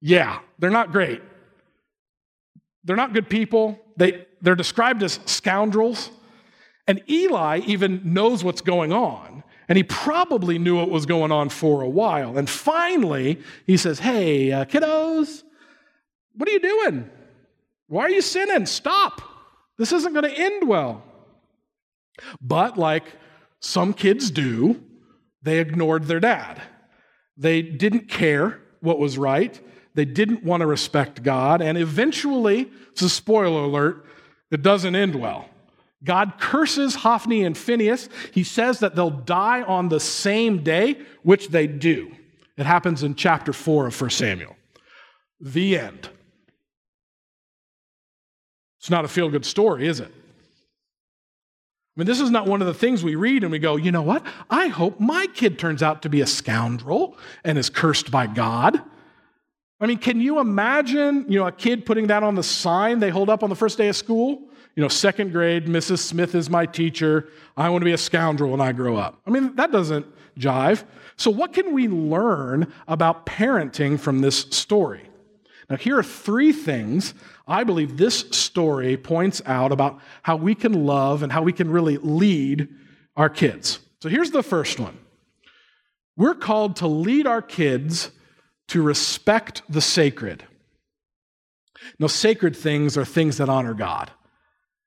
Yeah, 0.00 0.38
they're 0.59 0.71
not 0.71 0.90
great. 0.90 1.21
They're 2.85 2.97
not 2.97 3.12
good 3.12 3.28
people. 3.28 3.78
They, 3.99 4.26
they're 4.40 4.54
described 4.54 5.02
as 5.02 5.21
scoundrels. 5.26 6.11
And 6.87 7.02
Eli 7.11 7.61
even 7.66 8.00
knows 8.14 8.42
what's 8.42 8.62
going 8.62 8.92
on. 8.92 9.42
And 9.68 9.76
he 9.76 9.83
probably 9.83 10.59
knew 10.59 10.76
what 10.76 10.88
was 10.88 11.04
going 11.04 11.30
on 11.30 11.50
for 11.50 11.83
a 11.83 11.88
while. 11.88 12.38
And 12.38 12.49
finally, 12.49 13.38
he 13.66 13.76
says, 13.76 13.99
Hey, 13.99 14.50
uh, 14.50 14.64
kiddos, 14.64 15.42
what 16.37 16.49
are 16.49 16.53
you 16.53 16.61
doing? 16.61 17.11
Why 17.88 18.03
are 18.03 18.11
you 18.11 18.23
sinning? 18.23 18.67
Stop. 18.67 19.23
This 19.79 19.93
isn't 19.93 20.12
going 20.12 20.25
to 20.25 20.38
end 20.38 20.67
well. 20.69 21.03
But, 22.41 22.79
like 22.79 23.05
some 23.61 23.93
kids 23.93 24.31
do, 24.31 24.83
they 25.43 25.59
ignored 25.59 26.05
their 26.05 26.21
dad. 26.21 26.62
They 27.37 27.62
didn't 27.62 28.09
care 28.09 28.61
what 28.81 28.99
was 28.99 29.19
right. 29.19 29.61
They 29.95 30.05
didn't 30.05 30.45
want 30.45 30.61
to 30.61 30.67
respect 30.67 31.23
God. 31.23 31.61
And 31.61 31.76
eventually, 31.79 32.71
it's 32.93 33.03
a 33.03 33.09
spoiler 33.09 33.62
alert, 33.62 34.07
it 34.50 34.62
doesn't 34.62 34.95
end 34.95 35.17
well. 35.17 35.49
God 36.05 36.35
curses 36.38 36.95
Hophni 36.97 37.45
and 37.45 37.57
Phineas. 37.57 38.09
He 38.33 38.45
says 38.45 38.81
that 38.81 38.95
they'll 38.95 39.11
die 39.11 39.62
on 39.62 39.88
the 39.88 40.00
same 40.00 40.62
day, 40.62 40.99
which 41.23 41.49
they 41.49 41.67
do. 41.67 42.12
It 42.57 42.67
happens 42.67 43.03
in 43.03 43.14
chapter 43.14 43.53
4 43.53 43.87
of 43.88 44.00
1 44.00 44.11
Samuel. 44.11 44.55
The 45.41 45.79
end. 45.79 46.11
It's 48.85 48.91
not 48.91 49.07
a 49.07 49.09
feel 49.09 49.31
good 49.31 49.47
story, 49.47 49.88
is 49.88 49.99
it? 49.99 50.12
I 50.12 51.97
mean, 51.97 52.07
this 52.07 52.21
is 52.21 52.31
not 52.31 52.47
one 52.47 52.61
of 52.61 52.67
the 52.67 52.75
things 52.75 53.03
we 53.03 53.14
read 53.14 53.43
and 53.43 53.50
we 53.50 53.59
go, 53.59 53.76
you 53.76 53.91
know 53.91 54.03
what? 54.03 54.23
I 54.50 54.67
hope 54.67 55.00
my 55.00 55.26
kid 55.33 55.59
turns 55.59 55.83
out 55.83 56.03
to 56.03 56.11
be 56.11 56.21
a 56.21 56.26
scoundrel 56.26 57.17
and 57.45 57.57
is 57.57 57.71
cursed 57.71 58.11
by 58.11 58.26
God. 58.26 58.79
I 59.81 59.87
mean, 59.87 59.97
can 59.97 60.21
you 60.21 60.38
imagine, 60.38 61.25
you 61.31 61.38
know, 61.38 61.47
a 61.47 61.53
kid 61.53 61.87
putting 61.87 62.09
that 62.09 62.23
on 62.23 62.35
the 62.35 62.43
sign 62.43 62.99
they 62.99 63.09
hold 63.09 63.31
up 63.31 63.43
on 63.43 63.49
the 63.49 63.57
first 63.57 63.79
day 63.79 63.88
of 63.88 63.97
school? 63.97 64.43
You 64.76 64.83
know, 64.83 64.88
second 64.88 65.33
grade, 65.33 65.64
Mrs. 65.64 66.00
Smith 66.00 66.35
is 66.35 66.50
my 66.50 66.67
teacher. 66.67 67.31
I 67.57 67.71
want 67.71 67.81
to 67.81 67.87
be 67.87 67.95
a 67.95 67.97
scoundrel 67.97 68.50
when 68.50 68.61
I 68.61 68.73
grow 68.73 68.99
up. 68.99 69.19
I 69.26 69.31
mean, 69.31 69.57
that 69.57 69.73
doesn't 69.73 70.05
jive. 70.38 70.85
So, 71.17 71.31
what 71.31 71.55
can 71.55 71.73
we 71.73 71.88
learn 71.88 72.71
about 72.87 73.25
parenting 73.25 73.99
from 73.99 74.21
this 74.21 74.41
story? 74.50 75.09
Now, 75.71 75.76
here 75.76 75.99
are 75.99 76.02
three 76.02 76.52
things 76.52 77.14
I 77.47 77.64
believe 77.64 77.97
this 77.97 78.21
story 78.30 78.97
points 78.97 79.40
out 79.47 79.73
about 79.73 80.00
how 80.23 80.37
we 80.37 80.54
can 80.54 80.87
love 80.87 81.23
and 81.23 81.33
how 81.33 81.42
we 81.42 81.52
can 81.52 81.71
really 81.71 81.97
lead 81.99 82.68
our 83.16 83.28
kids. 83.28 83.78
So 84.00 84.09
here's 84.09 84.30
the 84.30 84.42
first 84.42 84.78
one 84.78 84.99
We're 86.16 86.35
called 86.35 86.76
to 86.76 86.87
lead 86.87 87.26
our 87.26 87.42
kids 87.42 88.11
to 88.68 88.83
respect 88.83 89.62
the 89.68 89.80
sacred. 89.80 90.44
Now, 91.99 92.06
sacred 92.06 92.56
things 92.56 92.97
are 92.97 93.04
things 93.04 93.37
that 93.38 93.49
honor 93.49 93.75
God. 93.75 94.11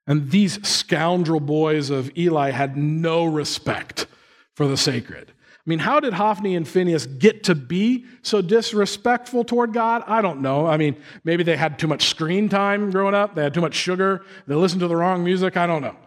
And 0.08 0.32
these 0.32 0.66
scoundrel 0.68 1.42
boys 1.42 1.90
of 1.90 2.10
Eli 2.18 2.52
had 2.52 2.78
no 2.78 3.26
respect 3.26 4.08
for 4.56 4.68
the 4.68 4.78
sacred. 4.78 5.34
I 5.68 5.70
mean, 5.70 5.80
how 5.80 6.00
did 6.00 6.14
Hophni 6.14 6.56
and 6.56 6.66
Phineas 6.66 7.06
get 7.06 7.44
to 7.44 7.56
be 7.56 8.06
so 8.22 8.42
disrespectful 8.42 9.44
toward 9.44 9.74
God? 9.74 10.02
I 10.08 10.22
don't 10.22 10.42
know. 10.42 10.66
I 10.66 10.78
mean, 10.78 10.96
maybe 11.26 11.44
they 11.44 11.58
had 11.58 11.78
too 11.78 11.88
much 11.88 12.08
screen 12.08 12.48
time 12.48 12.90
growing 12.90 13.14
up, 13.14 13.36
they 13.36 13.44
had 13.44 13.54
too 13.54 13.60
much 13.60 13.74
sugar, 13.76 14.24
they 14.48 14.56
listened 14.56 14.80
to 14.80 14.88
the 14.88 14.96
wrong 14.96 15.26
music. 15.26 15.58
I 15.58 15.68
don't 15.68 15.82
know. 15.82 15.98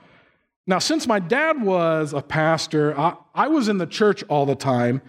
Now, 0.66 0.78
since 0.78 1.06
my 1.06 1.18
dad 1.18 1.60
was 1.62 2.14
a 2.14 2.22
pastor, 2.22 2.98
I, 2.98 3.16
I 3.34 3.48
was 3.48 3.68
in 3.68 3.76
the 3.76 3.86
church 3.86 4.24
all 4.28 4.46
the 4.46 4.54
time, 4.54 5.02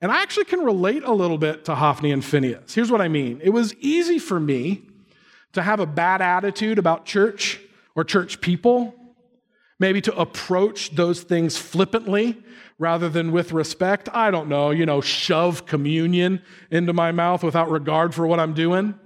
and 0.00 0.10
I 0.10 0.22
actually 0.22 0.46
can 0.46 0.60
relate 0.60 1.02
a 1.04 1.12
little 1.12 1.36
bit 1.36 1.66
to 1.66 1.74
Hophni 1.74 2.10
and 2.10 2.24
Phineas. 2.24 2.72
Here's 2.72 2.90
what 2.90 3.02
I 3.02 3.08
mean 3.08 3.42
it 3.44 3.50
was 3.50 3.74
easy 3.80 4.18
for 4.18 4.40
me 4.40 4.80
to 5.52 5.62
have 5.62 5.78
a 5.78 5.86
bad 5.86 6.22
attitude 6.22 6.78
about 6.78 7.04
church 7.04 7.60
or 7.94 8.04
church 8.04 8.40
people, 8.40 8.94
maybe 9.78 10.00
to 10.00 10.16
approach 10.16 10.94
those 10.94 11.22
things 11.22 11.58
flippantly 11.58 12.42
rather 12.80 13.10
than 13.10 13.30
with 13.30 13.52
respect. 13.52 14.08
I 14.14 14.30
don't 14.30 14.48
know, 14.48 14.70
you 14.70 14.86
know, 14.86 15.02
shove 15.02 15.66
communion 15.66 16.42
into 16.70 16.94
my 16.94 17.12
mouth 17.12 17.44
without 17.44 17.70
regard 17.70 18.14
for 18.14 18.26
what 18.26 18.40
I'm 18.40 18.54
doing. 18.54 18.98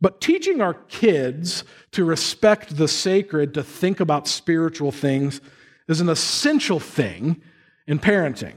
But 0.00 0.20
teaching 0.20 0.60
our 0.60 0.74
kids 0.74 1.64
to 1.90 2.04
respect 2.04 2.76
the 2.76 2.86
sacred, 2.86 3.54
to 3.54 3.64
think 3.64 3.98
about 3.98 4.28
spiritual 4.28 4.92
things, 4.92 5.40
is 5.88 6.00
an 6.00 6.08
essential 6.08 6.78
thing 6.78 7.42
in 7.88 7.98
parenting. 7.98 8.54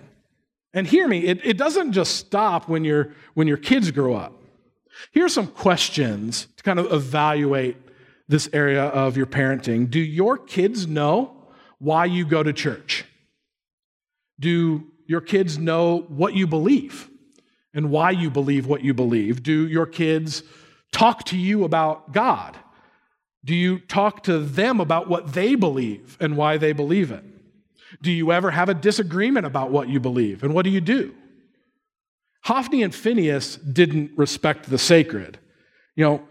And 0.76 0.86
hear 0.86 1.08
me, 1.08 1.26
it, 1.26 1.44
it 1.44 1.58
doesn't 1.58 1.94
just 1.94 2.18
stop 2.18 2.70
when, 2.70 2.84
you 2.86 3.12
when 3.34 3.48
your 3.48 3.58
kids 3.58 3.90
grow 3.90 4.14
up. 4.14 4.34
Here 5.12 5.26
are 5.26 5.30
some 5.30 5.48
questions 5.48 6.48
to 6.58 6.64
kind 6.64 6.78
of 6.78 6.94
evaluate 6.94 7.78
this 8.28 8.48
area 8.54 8.84
of 8.84 9.18
your 9.18 9.26
parenting. 9.26 9.90
Do 9.90 10.00
your 10.00 10.38
kids 10.38 10.86
know 10.86 11.48
why 11.80 12.06
you 12.06 12.28
go 12.28 12.44
to 12.44 12.54
church? 12.54 13.06
Do 14.40 14.86
your 15.06 15.22
kids 15.22 15.58
know 15.58 16.06
what 16.08 16.34
you 16.34 16.48
believe 16.48 17.10
and 17.74 17.92
why 17.92 18.12
you 18.12 18.30
believe 18.30 18.66
what 18.66 18.84
you 18.84 18.94
believe? 18.94 19.44
Do 19.44 19.68
your 19.68 19.86
kids 19.86 20.44
talk 20.92 21.26
to 21.26 21.38
you 21.38 21.64
about 21.64 22.12
God? 22.12 22.58
Do 23.44 23.56
you 23.56 23.80
talk 23.80 24.24
to 24.24 24.40
them 24.40 24.80
about 24.80 25.10
what 25.10 25.34
they 25.34 25.56
believe 25.56 26.18
and 26.20 26.36
why 26.38 26.58
they 26.58 26.74
believe 26.74 27.12
it? 27.12 27.24
Do 28.02 28.12
you 28.12 28.32
ever 28.32 28.52
have 28.52 28.70
a 28.70 28.74
disagreement 28.74 29.46
about 29.46 29.72
what 29.72 29.90
you 29.90 30.00
believe 30.00 30.44
and 30.44 30.54
what 30.54 30.64
do 30.64 30.70
you 30.70 30.82
do? 30.82 31.16
Hophni 32.42 32.84
and 32.84 32.94
Phineas 32.94 33.58
didn't 33.58 34.12
respect 34.16 34.70
the 34.70 34.78
sacred. 34.78 35.40
You 35.96 36.06
know, 36.06 36.28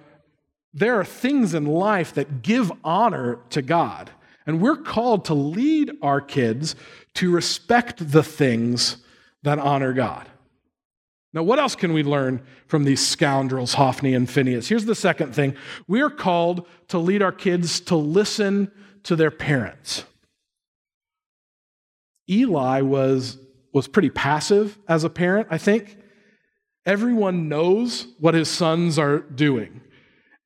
there 0.72 0.98
are 0.98 1.04
things 1.04 1.54
in 1.54 1.66
life 1.66 2.14
that 2.14 2.42
give 2.42 2.70
honor 2.84 3.40
to 3.50 3.62
God, 3.62 4.10
and 4.48 4.62
we're 4.62 4.76
called 4.76 5.26
to 5.26 5.34
lead 5.34 5.92
our 6.00 6.22
kids 6.22 6.74
to 7.12 7.30
respect 7.30 8.10
the 8.10 8.22
things 8.22 8.96
that 9.42 9.58
honor 9.58 9.92
God. 9.92 10.26
Now, 11.34 11.42
what 11.42 11.58
else 11.58 11.76
can 11.76 11.92
we 11.92 12.02
learn 12.02 12.40
from 12.66 12.84
these 12.84 13.06
scoundrels, 13.06 13.74
Hophni 13.74 14.14
and 14.14 14.28
Phineas? 14.28 14.66
Here's 14.66 14.86
the 14.86 14.94
second 14.94 15.34
thing 15.34 15.54
we 15.86 16.00
are 16.00 16.08
called 16.08 16.66
to 16.88 16.98
lead 16.98 17.22
our 17.22 17.30
kids 17.30 17.80
to 17.82 17.96
listen 17.96 18.72
to 19.02 19.14
their 19.14 19.30
parents. 19.30 20.04
Eli 22.30 22.80
was, 22.80 23.36
was 23.74 23.86
pretty 23.86 24.10
passive 24.10 24.78
as 24.88 25.04
a 25.04 25.10
parent, 25.10 25.48
I 25.50 25.58
think. 25.58 25.98
Everyone 26.86 27.50
knows 27.50 28.06
what 28.18 28.32
his 28.32 28.48
sons 28.48 28.98
are 28.98 29.18
doing. 29.18 29.82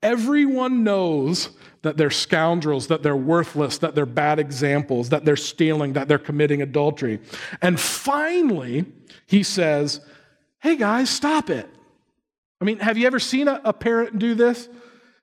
Everyone 0.03 0.85
knows 0.85 1.51
that 1.83 1.97
they're 1.97 2.11
scoundrels, 2.11 2.87
that 2.87 3.03
they're 3.03 3.17
worthless, 3.17 3.79
that 3.79 3.95
they're 3.95 4.07
bad 4.07 4.39
examples, 4.39 5.09
that 5.11 5.25
they're 5.25 5.37
stealing, 5.37 5.93
that 5.93 6.09
they're 6.09 6.19
committing 6.19 6.63
adultery. 6.63 7.21
And 7.61 7.79
finally, 7.79 8.87
he 9.27 9.43
says, 9.43 10.01
Hey 10.61 10.77
guys, 10.77 11.11
stop 11.11 11.51
it. 11.51 11.69
I 12.61 12.65
mean, 12.65 12.79
have 12.79 12.97
you 12.97 13.07
ever 13.09 13.19
seen 13.19 13.49
a, 13.49 13.61
a 13.65 13.73
parent 13.73 14.21
do 14.21 14.35
this? 14.35 14.69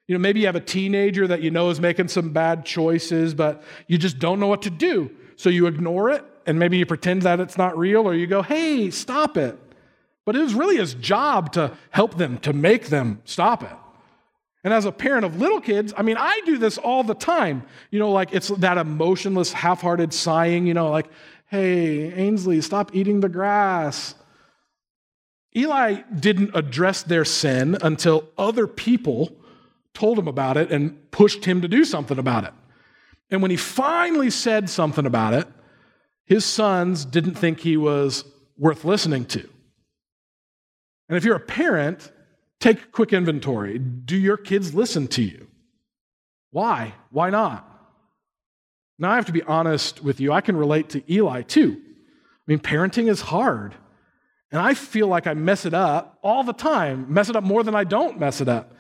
You 0.08 0.16
know, 0.16 0.20
maybe 0.20 0.42
you 0.42 0.48
have 0.48 0.58
a 0.58 0.62
teenager 0.62 1.28
that 1.28 1.42
you 1.42 1.52
know 1.52 1.70
is 1.70 1.80
making 1.80 2.10
some 2.10 2.34
bad 2.34 2.66
choices, 2.66 3.34
but 3.34 3.64
you 3.88 3.98
just 3.98 4.20
don't 4.20 4.40
know 4.40 4.48
what 4.48 4.64
to 4.64 4.70
do. 4.70 5.10
So 5.38 5.50
you 5.50 5.68
ignore 5.68 6.10
it, 6.10 6.26
and 6.46 6.60
maybe 6.60 6.78
you 6.78 6.86
pretend 6.86 7.22
that 7.22 7.40
it's 7.40 7.58
not 7.58 7.78
real, 7.78 8.06
or 8.06 8.14
you 8.14 8.28
go, 8.28 8.42
Hey, 8.42 8.90
stop 8.90 9.38
it. 9.38 9.58
But 10.26 10.36
it 10.36 10.42
was 10.42 10.54
really 10.54 10.78
his 10.78 10.94
job 10.96 11.54
to 11.54 11.78
help 11.92 12.18
them, 12.18 12.38
to 12.40 12.52
make 12.52 12.88
them 12.88 13.22
stop 13.24 13.64
it. 13.64 13.72
And 14.64 14.74
as 14.74 14.86
a 14.86 14.92
parent 14.92 15.26
of 15.26 15.40
little 15.40 15.62
kids, 15.62 15.94
I 15.96 16.02
mean, 16.02 16.18
I 16.18 16.42
do 16.46 16.58
this 16.58 16.78
all 16.78 17.04
the 17.04 17.16
time. 17.16 17.64
You 17.92 18.00
know, 18.00 18.12
like 18.12 18.34
it's 18.34 18.50
that 18.50 18.78
emotionless, 18.78 19.54
half 19.54 19.82
hearted 19.82 20.14
sighing, 20.14 20.68
you 20.68 20.74
know, 20.74 20.90
like, 20.90 21.08
hey, 21.48 22.14
Ainsley, 22.14 22.62
stop 22.62 22.94
eating 22.94 23.22
the 23.22 23.30
grass. 23.30 24.16
Eli 25.56 26.02
didn't 26.20 26.52
address 26.54 27.04
their 27.04 27.26
sin 27.26 27.78
until 27.82 28.30
other 28.38 28.68
people 28.68 29.36
told 29.94 30.20
him 30.20 30.28
about 30.28 30.58
it 30.58 30.72
and 30.72 31.10
pushed 31.12 31.46
him 31.46 31.62
to 31.62 31.68
do 31.68 31.84
something 31.84 32.20
about 32.20 32.44
it. 32.44 32.54
And 33.32 33.42
when 33.42 33.52
he 33.52 33.58
finally 33.58 34.30
said 34.30 34.70
something 34.70 35.06
about 35.06 35.34
it, 35.34 35.48
his 36.26 36.46
sons 36.46 37.06
didn't 37.06 37.36
think 37.36 37.60
he 37.60 37.78
was 37.78 38.24
worth 38.58 38.86
listening 38.86 39.26
to. 39.26 39.50
And 41.08 41.18
if 41.18 41.24
you're 41.24 41.36
a 41.36 41.40
parent, 41.40 42.12
take 42.60 42.92
quick 42.92 43.14
inventory. 43.14 43.78
Do 43.80 44.18
your 44.18 44.38
kids 44.38 44.74
listen 44.74 45.08
to 45.10 45.22
you? 45.22 45.48
Why? 46.52 46.94
Why 47.12 47.30
not? 47.30 47.66
Now, 48.98 49.12
I 49.12 49.16
have 49.16 49.28
to 49.28 49.32
be 49.32 49.44
honest 49.44 50.04
with 50.04 50.20
you. 50.20 50.34
I 50.34 50.42
can 50.42 50.58
relate 50.58 50.90
to 50.90 51.12
Eli 51.12 51.44
too. 51.44 51.80
I 51.80 52.44
mean, 52.48 52.60
parenting 52.60 53.08
is 53.10 53.22
hard. 53.22 53.76
And 54.52 54.60
I 54.60 54.74
feel 54.74 55.08
like 55.08 55.28
I 55.28 55.36
mess 55.36 55.66
it 55.66 55.74
up 55.74 56.18
all 56.22 56.44
the 56.44 56.54
time, 56.54 57.06
mess 57.14 57.30
it 57.30 57.36
up 57.36 57.44
more 57.44 57.64
than 57.64 57.76
I 57.76 57.84
don't 57.84 58.20
mess 58.20 58.42
it 58.42 58.50
up. 58.50 58.76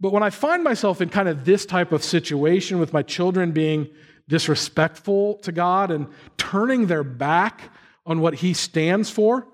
But 0.00 0.12
when 0.12 0.22
I 0.22 0.30
find 0.30 0.64
myself 0.64 1.00
in 1.00 1.08
kind 1.08 1.28
of 1.28 1.44
this 1.44 1.66
type 1.66 1.92
of 1.92 2.02
situation 2.02 2.78
with 2.78 2.92
my 2.92 3.02
children 3.02 3.52
being 3.52 3.88
disrespectful 4.28 5.34
to 5.38 5.52
God 5.52 5.90
and 5.90 6.08
turning 6.36 6.86
their 6.86 7.04
back 7.04 7.60
on 8.06 8.20
what 8.20 8.34
He 8.34 8.54
stands 8.54 9.10
for, 9.10 9.46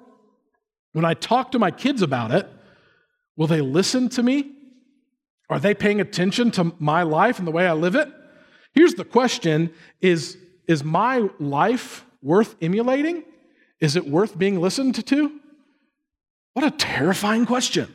when 0.92 1.04
I 1.04 1.14
talk 1.14 1.52
to 1.52 1.58
my 1.58 1.70
kids 1.70 2.00
about 2.00 2.30
it, 2.30 2.48
will 3.40 3.46
they 3.46 3.62
listen 3.62 4.10
to 4.10 4.22
me? 4.22 4.52
Are 5.48 5.58
they 5.58 5.72
paying 5.72 5.98
attention 5.98 6.50
to 6.50 6.74
my 6.78 7.04
life 7.04 7.38
and 7.38 7.48
the 7.48 7.50
way 7.50 7.66
I 7.66 7.72
live 7.72 7.94
it? 7.94 8.06
Here's 8.74 8.92
the 8.92 9.04
question 9.04 9.72
is, 10.02 10.36
is 10.66 10.84
my 10.84 11.26
life 11.38 12.04
worth 12.20 12.54
emulating? 12.60 13.24
Is 13.80 13.96
it 13.96 14.06
worth 14.06 14.36
being 14.36 14.60
listened 14.60 15.06
to? 15.06 15.40
What 16.52 16.66
a 16.66 16.70
terrifying 16.70 17.46
question. 17.46 17.88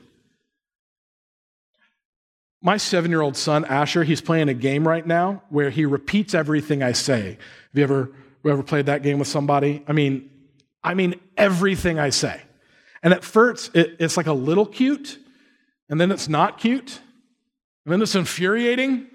My 2.63 2.77
seven 2.77 3.11
year 3.11 3.21
old 3.21 3.37
son, 3.37 3.65
Asher, 3.65 4.03
he's 4.03 4.21
playing 4.21 4.49
a 4.49 4.55
game 4.55 4.87
right 4.87 5.05
now 5.05 5.43
where 5.49 5.69
he 5.69 5.85
repeats 5.85 6.33
everything 6.33 6.81
I 6.81 6.93
say. 6.93 7.33
Have 7.33 7.37
you 7.75 7.83
ever, 7.83 8.11
ever 8.47 8.63
played 8.63 8.87
that 8.87 9.03
game 9.03 9.19
with 9.19 9.27
somebody? 9.27 9.83
I 9.87 9.93
mean, 9.93 10.27
I 10.83 10.95
mean 10.95 11.19
everything 11.37 11.99
I 11.99 12.09
say. 12.09 12.41
And 13.03 13.13
at 13.13 13.23
first, 13.23 13.75
it, 13.75 13.97
it's 13.99 14.17
like 14.17 14.25
a 14.25 14.33
little 14.33 14.65
cute, 14.65 15.19
and 15.89 15.99
then 15.99 16.11
it's 16.11 16.27
not 16.27 16.57
cute, 16.57 16.99
and 17.85 17.93
then 17.93 18.01
it's 18.01 18.15
infuriating. 18.15 19.07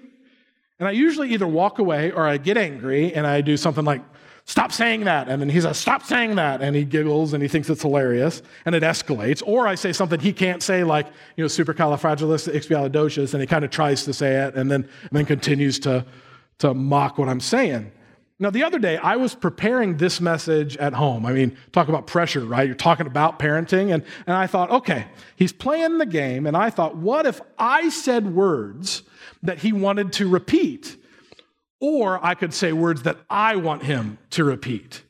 And 0.79 0.87
I 0.87 0.91
usually 0.91 1.29
either 1.33 1.47
walk 1.47 1.77
away 1.79 2.11
or 2.11 2.25
I 2.25 2.37
get 2.37 2.57
angry 2.57 3.13
and 3.13 3.27
I 3.27 3.41
do 3.41 3.55
something 3.55 3.85
like, 3.85 4.01
stop 4.45 4.71
saying 4.71 5.03
that. 5.03 5.29
And 5.29 5.39
then 5.39 5.47
he 5.47 5.61
says, 5.61 5.77
stop 5.77 6.01
saying 6.03 6.35
that. 6.35 6.61
And 6.63 6.75
he 6.75 6.85
giggles 6.85 7.33
and 7.33 7.43
he 7.43 7.47
thinks 7.47 7.69
it's 7.69 7.83
hilarious 7.83 8.41
and 8.65 8.73
it 8.73 8.81
escalates. 8.81 9.43
Or 9.45 9.67
I 9.67 9.75
say 9.75 9.93
something 9.93 10.19
he 10.19 10.33
can't 10.33 10.63
say, 10.63 10.83
like, 10.83 11.05
you 11.35 11.43
know, 11.43 11.47
supercalifragilisticexpialidocious, 11.47 13.33
and 13.35 13.41
he 13.41 13.47
kind 13.47 13.63
of 13.63 13.69
tries 13.69 14.05
to 14.05 14.13
say 14.13 14.43
it 14.43 14.55
and 14.55 14.71
then, 14.71 14.89
and 15.03 15.11
then 15.11 15.25
continues 15.25 15.77
to, 15.81 16.03
to 16.57 16.73
mock 16.73 17.19
what 17.19 17.29
I'm 17.29 17.41
saying. 17.41 17.91
Now, 18.41 18.49
the 18.49 18.63
other 18.63 18.79
day, 18.79 18.97
I 18.97 19.17
was 19.17 19.35
preparing 19.35 19.97
this 19.97 20.19
message 20.19 20.75
at 20.77 20.93
home. 20.93 21.27
I 21.27 21.31
mean, 21.31 21.55
talk 21.71 21.89
about 21.89 22.07
pressure, 22.07 22.43
right? 22.43 22.65
You're 22.65 22.75
talking 22.75 23.05
about 23.05 23.37
parenting. 23.37 23.93
And, 23.93 24.03
and 24.25 24.35
I 24.35 24.47
thought, 24.47 24.71
okay, 24.71 25.05
he's 25.35 25.53
playing 25.53 25.99
the 25.99 26.07
game. 26.07 26.47
And 26.47 26.57
I 26.57 26.71
thought, 26.71 26.97
what 26.97 27.27
if 27.27 27.39
I 27.59 27.89
said 27.89 28.33
words 28.33 29.03
that 29.43 29.59
he 29.59 29.71
wanted 29.71 30.11
to 30.13 30.27
repeat? 30.27 30.97
Or 31.79 32.23
I 32.25 32.33
could 32.33 32.51
say 32.51 32.73
words 32.73 33.03
that 33.03 33.17
I 33.29 33.57
want 33.57 33.83
him 33.83 34.17
to 34.31 34.43
repeat. 34.43 35.03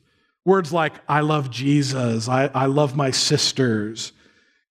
Words 0.44 0.70
like, 0.70 0.92
I 1.08 1.20
love 1.20 1.50
Jesus, 1.50 2.28
I, 2.28 2.50
I 2.54 2.66
love 2.66 2.94
my 2.94 3.12
sisters. 3.12 4.12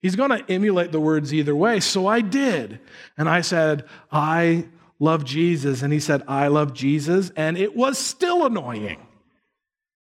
He's 0.03 0.15
going 0.15 0.29
to 0.29 0.51
emulate 0.51 0.91
the 0.91 0.99
words 0.99 1.33
either 1.33 1.55
way. 1.55 1.79
So 1.79 2.05
I 2.05 2.21
did. 2.21 2.79
And 3.17 3.27
I 3.27 3.41
said, 3.41 3.85
I 4.11 4.67
love 5.01 5.25
Jesus. 5.25 5.81
And 5.81 5.91
he 5.91 5.99
said, 5.99 6.23
I 6.29 6.47
love 6.47 6.73
Jesus. 6.73 7.31
And 7.35 7.57
it 7.57 7.75
was 7.75 7.97
still 7.97 8.45
annoying. 8.45 9.05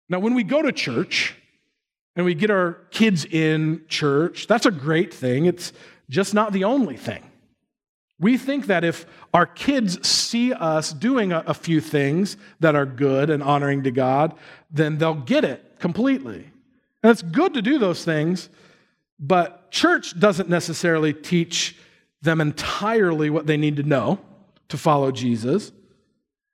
Now, 0.10 0.20
when 0.20 0.36
we 0.36 0.44
go 0.44 0.62
to 0.62 0.72
church, 0.72 1.36
and 2.16 2.26
we 2.26 2.36
get 2.36 2.52
our 2.52 2.74
kids 2.92 3.26
in 3.26 3.82
church. 3.88 4.48
That's 4.48 4.66
a 4.66 4.72
great 4.72 5.14
thing. 5.14 5.46
It's 5.46 5.74
just 6.10 6.34
not 6.34 6.54
the 6.54 6.64
only 6.64 6.98
thing. 6.98 7.24
We 8.20 8.38
think 8.38 8.68
that 8.68 8.84
if 8.84 9.06
our 9.34 9.46
kids 9.46 10.08
see 10.08 10.54
us 10.54 10.94
doing 10.94 11.32
a, 11.32 11.54
few 11.54 11.82
things 11.82 12.38
that 12.60 12.76
are 12.76 12.86
good 12.86 13.30
and 13.30 13.42
honoring 13.42 13.84
to 13.84 13.92
God, 13.92 14.36
then 14.72 14.98
they'll 14.98 15.16
get 15.16 15.44
it 15.44 15.80
completely. 15.80 16.50
And 17.02 17.12
it's 17.12 17.24
good 17.24 17.56
to 17.56 17.62
do 17.62 17.80
those 17.80 18.06
things, 18.06 18.50
but 19.20 19.72
church 19.72 20.18
doesn't 20.18 20.48
necessarily 20.48 21.12
teach 21.12 21.76
them 22.22 22.40
entirely 22.40 23.30
what 23.30 23.48
they 23.48 23.58
need 23.58 23.78
to 23.78 23.84
know 23.84 24.20
to 24.70 24.78
follow 24.78 25.12
Jesus. 25.12 25.72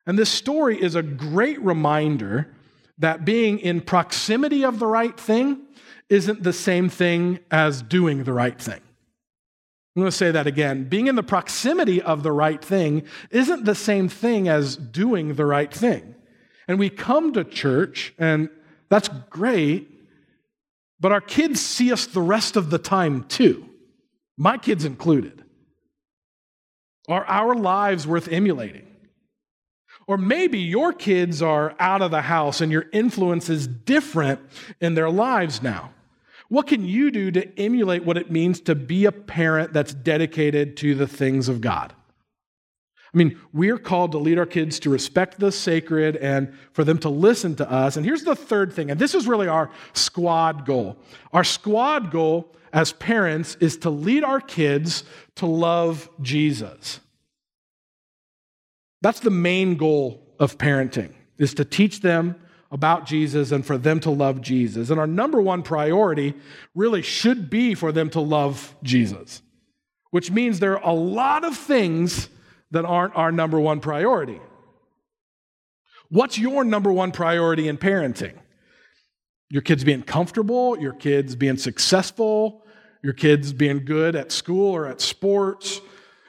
And 0.06 0.18
this 0.18 0.30
story 0.30 0.82
is 0.82 0.96
a 0.96 1.04
great 1.04 1.62
reminder 1.62 2.54
that 2.98 3.26
being 3.26 3.60
in 3.60 3.82
proximity 3.82 4.66
of 4.66 4.80
the 4.80 4.88
right 4.88 5.18
thing 5.20 5.62
isn't 6.10 6.44
the 6.44 6.54
same 6.54 6.90
thing 6.90 7.40
as 7.52 7.82
doing 7.82 8.24
the 8.24 8.34
right 8.34 8.60
thing. 8.60 8.82
I'm 9.96 10.02
going 10.04 10.12
to 10.12 10.18
say 10.18 10.32
that 10.32 10.48
again. 10.48 10.86
Being 10.86 11.08
in 11.08 11.16
the 11.16 11.24
proximity 11.24 12.02
of 12.02 12.24
the 12.24 12.32
right 12.32 12.64
thing 12.64 13.04
isn't 13.32 13.66
the 13.66 13.76
same 13.76 14.08
thing 14.10 14.48
as 14.48 14.76
doing 14.78 15.36
the 15.36 15.46
right 15.46 15.74
thing. 15.74 16.16
And 16.68 16.78
we 16.80 16.90
come 16.90 17.34
to 17.34 17.44
church, 17.44 18.14
and 18.18 18.50
that's 18.90 19.10
great, 19.30 19.90
but 21.00 21.12
our 21.12 21.22
kids 21.22 21.62
see 21.62 21.92
us 21.92 22.06
the 22.06 22.22
rest 22.22 22.56
of 22.56 22.70
the 22.70 22.78
time 22.78 23.24
too, 23.26 23.68
my 24.38 24.58
kids 24.58 24.86
included. 24.86 25.39
Are 27.10 27.26
our 27.26 27.56
lives 27.56 28.08
worth 28.08 28.28
emulating? 28.32 28.86
Or 30.08 30.18
maybe 30.18 30.60
your 30.60 30.94
kids 30.94 31.42
are 31.42 31.76
out 31.80 32.02
of 32.02 32.12
the 32.12 32.22
house 32.22 32.62
and 32.62 32.72
your 32.72 32.86
influence 32.94 33.50
is 33.50 33.68
different 33.68 34.40
in 34.80 34.94
their 34.94 35.10
lives 35.10 35.62
now. 35.62 35.92
What 36.48 36.68
can 36.68 36.86
you 36.86 37.12
do 37.12 37.30
to 37.32 37.60
emulate 37.60 38.06
what 38.06 38.18
it 38.18 38.32
means 38.32 38.62
to 38.62 38.76
be 38.76 39.06
a 39.06 39.12
parent 39.12 39.74
that's 39.74 39.94
dedicated 39.94 40.78
to 40.78 40.96
the 40.96 41.08
things 41.08 41.48
of 41.48 41.62
God? 41.62 41.94
I 43.14 43.18
mean, 43.18 43.40
we're 43.54 43.80
called 43.80 44.12
to 44.12 44.20
lead 44.20 44.38
our 44.38 44.46
kids 44.46 44.80
to 44.82 44.90
respect 44.90 45.40
the 45.40 45.52
sacred 45.52 46.16
and 46.18 46.54
for 46.74 46.84
them 46.84 47.00
to 47.00 47.10
listen 47.10 47.56
to 47.56 47.70
us. 47.70 47.98
And 47.98 48.06
here's 48.06 48.24
the 48.24 48.36
third 48.36 48.72
thing, 48.72 48.92
and 48.92 49.00
this 49.00 49.16
is 49.16 49.28
really 49.28 49.48
our 49.48 49.72
squad 49.94 50.66
goal. 50.66 50.98
Our 51.34 51.44
squad 51.44 52.12
goal 52.12 52.56
as 52.72 52.92
parents 52.94 53.58
is 53.60 53.78
to 53.78 53.90
lead 53.90 54.24
our 54.24 54.40
kids 54.40 55.04
to 55.36 55.48
love 55.48 56.08
Jesus. 56.22 57.00
That's 59.02 59.22
the 59.22 59.32
main 59.32 59.76
goal 59.76 60.22
of 60.40 60.58
parenting, 60.58 61.14
is 61.38 61.56
to 61.56 61.66
teach 61.66 62.02
them 62.02 62.36
about 62.72 63.08
Jesus 63.08 63.52
and 63.52 63.66
for 63.66 63.80
them 63.80 64.00
to 64.02 64.12
love 64.12 64.42
Jesus. 64.42 64.92
And 64.92 65.00
our 65.00 65.08
number 65.08 65.42
one 65.42 65.64
priority 65.64 66.36
really 66.76 67.02
should 67.02 67.50
be 67.50 67.74
for 67.74 67.92
them 67.92 68.12
to 68.12 68.20
love 68.20 68.76
Jesus, 68.84 69.42
which 70.12 70.30
means 70.30 70.60
there 70.60 70.78
are 70.78 70.92
a 70.92 70.94
lot 70.94 71.44
of 71.44 71.58
things 71.58 72.30
that 72.72 72.86
aren't 72.86 73.16
our 73.16 73.32
number 73.32 73.60
one 73.60 73.80
priority. 73.80 74.40
What's 76.10 76.38
your 76.38 76.64
number 76.64 76.92
one 76.92 77.12
priority 77.12 77.68
in 77.68 77.78
parenting? 77.78 78.34
Your 79.50 79.62
kids 79.62 79.84
being 79.84 80.04
comfortable, 80.04 80.78
your 80.80 80.94
kids 80.94 81.36
being 81.36 81.58
successful, 81.58 82.64
your 83.02 83.14
kids 83.14 83.54
being 83.54 83.86
good 83.86 84.16
at 84.16 84.32
school 84.32 84.76
or 84.76 84.88
at 84.88 85.02
sports, 85.02 85.82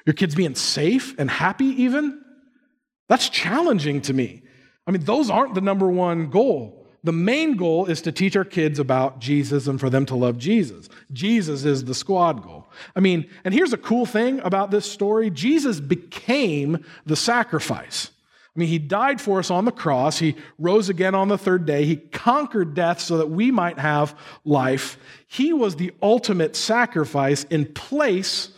your 0.07 0.14
kids 0.14 0.35
being 0.35 0.55
safe 0.55 1.14
and 1.18 1.31
happy, 1.31 1.66
even? 1.83 2.22
That's 3.09 3.29
challenging 3.29 4.00
to 4.03 4.12
me. 4.12 4.42
I 4.87 4.90
mean, 4.90 5.05
those 5.05 5.31
aren't 5.31 5.55
the 5.55 5.61
number 5.61 5.88
one 5.88 6.31
goal. 6.31 6.87
The 7.03 7.12
main 7.12 7.57
goal 7.57 7.87
is 7.87 8.03
to 8.03 8.12
teach 8.12 8.37
our 8.37 8.44
kids 8.44 8.79
about 8.79 9.20
Jesus 9.20 9.66
and 9.66 9.81
for 9.81 9.90
them 9.90 10.07
to 10.07 10.14
love 10.14 10.38
Jesus. 10.38 10.88
Jesus 11.12 11.64
is 11.64 11.85
the 11.85 11.94
squad 11.94 12.42
goal. 12.42 12.60
I 12.95 13.01
mean, 13.01 13.29
and 13.45 13.55
here's 13.55 13.73
a 13.73 13.79
cool 13.79 14.07
thing 14.07 14.41
about 14.41 14.71
this 14.71 14.91
story 14.91 15.31
Jesus 15.31 15.81
became 15.81 16.85
the 17.07 17.17
sacrifice. 17.17 18.11
I 18.55 18.59
mean, 18.59 18.69
he 18.69 18.79
died 18.79 19.21
for 19.21 19.39
us 19.39 19.51
on 19.51 19.65
the 19.65 19.73
cross. 19.73 20.19
He 20.19 20.35
rose 20.59 20.89
again 20.89 21.15
on 21.15 21.29
the 21.29 21.39
third 21.39 21.67
day. 21.67 21.85
He 21.85 21.97
conquered 21.97 22.75
death 22.75 23.01
so 23.01 23.19
that 23.19 23.31
we 23.31 23.53
might 23.53 23.79
have 23.79 24.19
life. 24.45 24.99
He 25.29 25.53
was 25.53 25.77
the 25.77 25.93
ultimate 26.03 26.57
sacrifice 26.57 27.45
in 27.45 27.67
place 27.67 28.51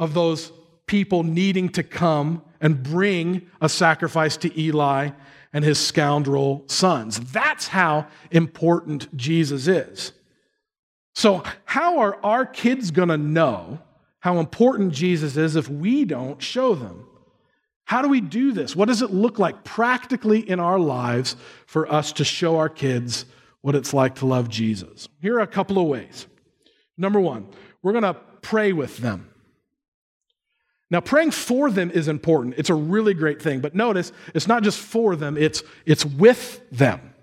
of 0.00 0.14
those 0.14 0.52
people 0.86 1.22
needing 1.22 1.68
to 1.70 1.84
come 1.84 2.42
and 2.60 2.82
bring 2.82 3.48
a 3.60 3.68
sacrifice 3.68 4.36
to 4.38 4.60
Eli 4.60 5.10
and 5.52 5.64
his 5.64 5.78
scoundrel 5.78 6.64
sons. 6.66 7.20
That's 7.32 7.68
how 7.68 8.08
important 8.32 9.16
Jesus 9.16 9.68
is. 9.68 10.12
So, 11.14 11.44
how 11.64 11.98
are 11.98 12.18
our 12.24 12.44
kids 12.44 12.90
going 12.90 13.08
to 13.08 13.16
know 13.16 13.78
how 14.18 14.38
important 14.38 14.92
Jesus 14.92 15.36
is 15.36 15.54
if 15.54 15.68
we 15.68 16.04
don't 16.04 16.42
show 16.42 16.74
them? 16.74 17.06
How 17.84 18.02
do 18.02 18.08
we 18.08 18.20
do 18.20 18.52
this? 18.52 18.74
What 18.74 18.88
does 18.88 19.02
it 19.02 19.10
look 19.10 19.38
like 19.38 19.62
practically 19.62 20.48
in 20.48 20.58
our 20.58 20.78
lives 20.78 21.36
for 21.66 21.90
us 21.92 22.12
to 22.14 22.24
show 22.24 22.56
our 22.56 22.68
kids 22.68 23.26
what 23.60 23.74
it's 23.74 23.94
like 23.94 24.16
to 24.16 24.26
love 24.26 24.48
Jesus? 24.48 25.08
Here 25.20 25.36
are 25.36 25.42
a 25.42 25.46
couple 25.46 25.78
of 25.78 25.86
ways. 25.86 26.26
Number 26.96 27.20
one, 27.20 27.48
we're 27.82 27.92
going 27.92 28.04
to 28.04 28.16
pray 28.40 28.72
with 28.72 28.98
them. 28.98 29.30
Now, 30.90 31.00
praying 31.00 31.32
for 31.32 31.70
them 31.70 31.90
is 31.90 32.08
important. 32.08 32.54
It's 32.56 32.70
a 32.70 32.74
really 32.74 33.14
great 33.14 33.40
thing. 33.40 33.60
But 33.60 33.74
notice, 33.74 34.12
it's 34.34 34.46
not 34.48 34.62
just 34.62 34.78
for 34.78 35.16
them, 35.16 35.36
it's, 35.36 35.62
it's 35.86 36.04
with 36.04 36.68
them. 36.70 37.13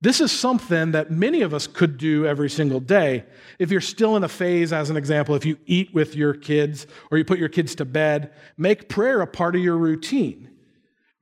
This 0.00 0.20
is 0.20 0.30
something 0.30 0.92
that 0.92 1.10
many 1.10 1.40
of 1.40 1.54
us 1.54 1.66
could 1.66 1.96
do 1.96 2.26
every 2.26 2.50
single 2.50 2.80
day. 2.80 3.24
If 3.58 3.70
you're 3.70 3.80
still 3.80 4.16
in 4.16 4.24
a 4.24 4.28
phase, 4.28 4.72
as 4.72 4.90
an 4.90 4.96
example, 4.96 5.34
if 5.34 5.46
you 5.46 5.56
eat 5.64 5.94
with 5.94 6.14
your 6.14 6.34
kids 6.34 6.86
or 7.10 7.16
you 7.16 7.24
put 7.24 7.38
your 7.38 7.48
kids 7.48 7.74
to 7.76 7.84
bed, 7.84 8.32
make 8.58 8.88
prayer 8.88 9.22
a 9.22 9.26
part 9.26 9.56
of 9.56 9.62
your 9.62 9.78
routine. 9.78 10.50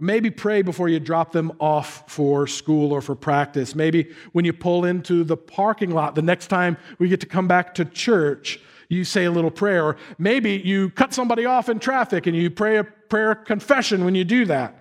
Maybe 0.01 0.33
pray 0.33 0.63
before 0.63 0.89
you 0.89 0.99
drop 0.99 1.31
them 1.31 1.53
off 1.61 2.11
for 2.11 2.49
school 2.49 2.91
or 2.91 3.01
for 3.01 3.15
practice. 3.15 3.77
Maybe 3.77 4.11
when 4.33 4.45
you 4.45 4.53
pull 4.53 4.85
into 4.85 5.23
the 5.23 5.37
parking 5.37 5.93
lot 5.93 6.17
the 6.17 6.23
next 6.23 6.49
time 6.49 6.77
we 6.99 7.09
get 7.09 7.21
to 7.21 7.27
come 7.27 7.47
back 7.47 7.75
to 7.75 7.85
church, 7.85 8.59
you 8.89 9.05
say 9.05 9.27
a 9.27 9.31
little 9.31 9.51
prayer. 9.53 9.85
Or 9.85 9.97
maybe 10.19 10.61
you 10.65 10.91
cut 10.91 11.15
somebody 11.15 11.45
off 11.45 11.69
in 11.69 11.79
traffic 11.79 12.27
and 12.27 12.37
you 12.37 12.51
pray 12.51 12.79
a 12.79 12.85
prayer 12.85 13.37
confession 13.37 14.05
when 14.05 14.17
you 14.17 14.25
do 14.25 14.45
that. 14.47 14.77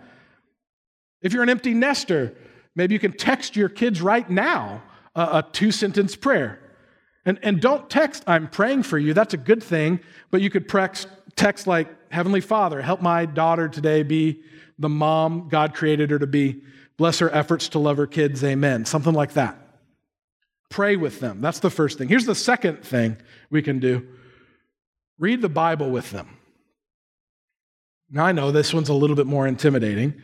If 1.21 1.33
you're 1.33 1.43
an 1.43 1.49
empty 1.49 1.75
nester, 1.75 2.35
maybe 2.75 2.93
you 2.93 2.99
can 2.99 3.13
text 3.13 3.55
your 3.55 3.69
kids 3.69 4.01
right 4.01 4.29
now 4.29 4.81
a, 5.15 5.21
a 5.21 5.45
two 5.51 5.71
sentence 5.71 6.15
prayer. 6.15 6.59
And, 7.25 7.39
and 7.43 7.61
don't 7.61 7.89
text, 7.89 8.23
I'm 8.25 8.47
praying 8.47 8.83
for 8.83 8.97
you. 8.97 9.13
That's 9.13 9.33
a 9.33 9.37
good 9.37 9.61
thing. 9.61 9.99
But 10.31 10.41
you 10.41 10.49
could 10.49 10.67
text, 10.67 11.07
text 11.35 11.67
like, 11.67 11.87
Heavenly 12.11 12.41
Father, 12.41 12.81
help 12.81 13.01
my 13.01 13.25
daughter 13.25 13.69
today 13.69 14.03
be 14.03 14.41
the 14.79 14.89
mom 14.89 15.47
God 15.47 15.73
created 15.73 16.09
her 16.09 16.19
to 16.19 16.27
be. 16.27 16.61
Bless 16.97 17.19
her 17.19 17.33
efforts 17.33 17.69
to 17.69 17.79
love 17.79 17.97
her 17.97 18.07
kids. 18.07 18.43
Amen. 18.43 18.85
Something 18.85 19.13
like 19.13 19.33
that. 19.33 19.57
Pray 20.69 20.95
with 20.95 21.19
them. 21.19 21.41
That's 21.41 21.59
the 21.59 21.69
first 21.69 21.97
thing. 21.97 22.07
Here's 22.07 22.25
the 22.25 22.35
second 22.35 22.83
thing 22.83 23.17
we 23.49 23.61
can 23.61 23.79
do 23.79 24.07
read 25.19 25.41
the 25.41 25.49
Bible 25.49 25.91
with 25.91 26.09
them. 26.11 26.37
Now, 28.09 28.25
I 28.25 28.31
know 28.31 28.51
this 28.51 28.73
one's 28.73 28.89
a 28.89 28.93
little 28.93 29.15
bit 29.15 29.27
more 29.27 29.47
intimidating, 29.47 30.21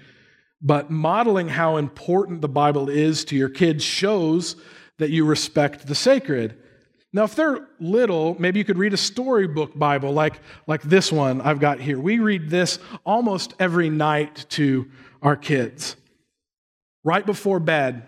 but 0.62 0.90
modeling 0.90 1.48
how 1.48 1.78
important 1.78 2.42
the 2.42 2.50
Bible 2.50 2.90
is 2.90 3.26
to 3.26 3.36
your 3.36 3.50
kids 3.50 3.84
shows 3.84 4.56
that 4.98 5.10
you 5.10 5.26
respect 5.26 5.86
the 5.86 5.96
sacred. 5.96 6.58
Now, 7.14 7.24
if 7.24 7.36
they're 7.36 7.68
little, 7.80 8.36
maybe 8.40 8.60
you 8.60 8.66
could 8.66 8.78
read 8.78 8.94
a 8.94 8.98
storybook 8.98 9.78
Bible 9.78 10.12
like, 10.12 10.40
like 10.66 10.82
this 10.82 11.12
one 11.12 11.42
I've 11.42 11.60
got 11.60 11.80
here. 11.80 12.00
We 12.00 12.20
read 12.20 12.50
this 12.50 12.80
almost 13.06 13.54
every 13.60 13.90
night 13.90 14.46
to 14.50 14.90
our 15.22 15.36
kids, 15.36 15.96
right 17.04 17.26
before 17.26 17.60
bed. 17.60 18.04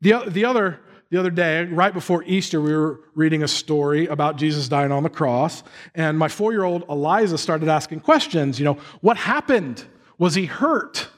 The, 0.00 0.24
the 0.26 0.44
other 0.44 0.80
the 1.10 1.18
other 1.18 1.30
day, 1.30 1.64
right 1.64 1.92
before 1.92 2.22
Easter, 2.22 2.60
we 2.60 2.72
were 2.72 3.00
reading 3.16 3.42
a 3.42 3.48
story 3.48 4.06
about 4.06 4.36
Jesus 4.36 4.68
dying 4.68 4.92
on 4.92 5.02
the 5.02 5.10
cross, 5.10 5.64
and 5.96 6.16
my 6.16 6.28
four 6.28 6.52
year 6.52 6.62
old 6.62 6.84
Eliza 6.88 7.36
started 7.36 7.68
asking 7.68 7.98
questions. 8.00 8.60
You 8.60 8.64
know, 8.64 8.78
what 9.00 9.16
happened? 9.16 9.84
Was 10.18 10.36
he 10.36 10.46
hurt? 10.46 11.08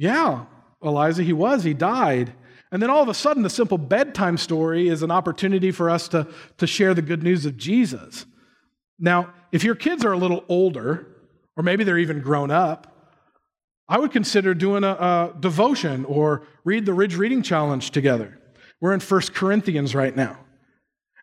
Yeah, 0.00 0.46
Eliza, 0.82 1.22
he 1.22 1.34
was. 1.34 1.62
He 1.62 1.74
died. 1.74 2.32
And 2.72 2.80
then 2.80 2.88
all 2.88 3.02
of 3.02 3.10
a 3.10 3.14
sudden, 3.14 3.42
the 3.42 3.50
simple 3.50 3.76
bedtime 3.76 4.38
story 4.38 4.88
is 4.88 5.02
an 5.02 5.10
opportunity 5.10 5.70
for 5.70 5.90
us 5.90 6.08
to, 6.08 6.26
to 6.56 6.66
share 6.66 6.94
the 6.94 7.02
good 7.02 7.22
news 7.22 7.44
of 7.44 7.58
Jesus. 7.58 8.24
Now, 8.98 9.34
if 9.52 9.62
your 9.62 9.74
kids 9.74 10.02
are 10.02 10.12
a 10.12 10.16
little 10.16 10.42
older, 10.48 11.06
or 11.54 11.62
maybe 11.62 11.84
they're 11.84 11.98
even 11.98 12.20
grown 12.20 12.50
up, 12.50 13.12
I 13.90 13.98
would 13.98 14.10
consider 14.10 14.54
doing 14.54 14.84
a, 14.84 14.92
a 14.92 15.34
devotion 15.38 16.06
or 16.06 16.46
read 16.64 16.86
the 16.86 16.94
Ridge 16.94 17.16
Reading 17.16 17.42
Challenge 17.42 17.90
together. 17.90 18.38
We're 18.80 18.94
in 18.94 19.00
1 19.00 19.20
Corinthians 19.34 19.94
right 19.94 20.16
now. 20.16 20.38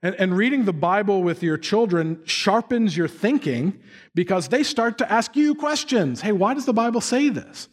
And, 0.03 0.13
and 0.19 0.37
reading 0.37 0.65
the 0.65 0.73
Bible 0.73 1.23
with 1.23 1.41
your 1.41 1.57
children 1.57 2.19
sharpens 2.25 2.95
your 2.95 3.07
thinking 3.07 3.79
because 4.13 4.49
they 4.49 4.61
start 4.61 4.99
to 4.99 5.11
ask 5.11 5.35
you 5.35 5.55
questions. 5.55 6.21
Hey, 6.21 6.31
why 6.31 6.53
does 6.53 6.65
the 6.65 6.73
Bible 6.73 7.01
say 7.01 7.29
this? 7.29 7.69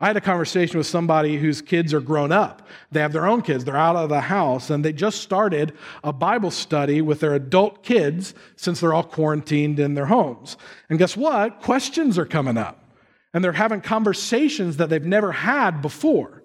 I 0.00 0.08
had 0.08 0.16
a 0.16 0.20
conversation 0.20 0.76
with 0.76 0.86
somebody 0.86 1.36
whose 1.36 1.62
kids 1.62 1.94
are 1.94 2.00
grown 2.00 2.32
up. 2.32 2.66
They 2.90 3.00
have 3.00 3.12
their 3.12 3.26
own 3.26 3.42
kids, 3.42 3.64
they're 3.64 3.76
out 3.76 3.96
of 3.96 4.08
the 4.08 4.20
house, 4.20 4.70
and 4.70 4.84
they 4.84 4.92
just 4.92 5.20
started 5.20 5.72
a 6.02 6.12
Bible 6.12 6.50
study 6.50 7.00
with 7.00 7.20
their 7.20 7.34
adult 7.34 7.82
kids 7.82 8.34
since 8.56 8.80
they're 8.80 8.92
all 8.92 9.04
quarantined 9.04 9.78
in 9.78 9.94
their 9.94 10.06
homes. 10.06 10.56
And 10.90 10.98
guess 10.98 11.16
what? 11.16 11.60
Questions 11.60 12.18
are 12.18 12.26
coming 12.26 12.58
up, 12.58 12.84
and 13.32 13.42
they're 13.44 13.52
having 13.52 13.80
conversations 13.80 14.78
that 14.78 14.90
they've 14.90 15.04
never 15.04 15.30
had 15.30 15.80
before. 15.80 16.42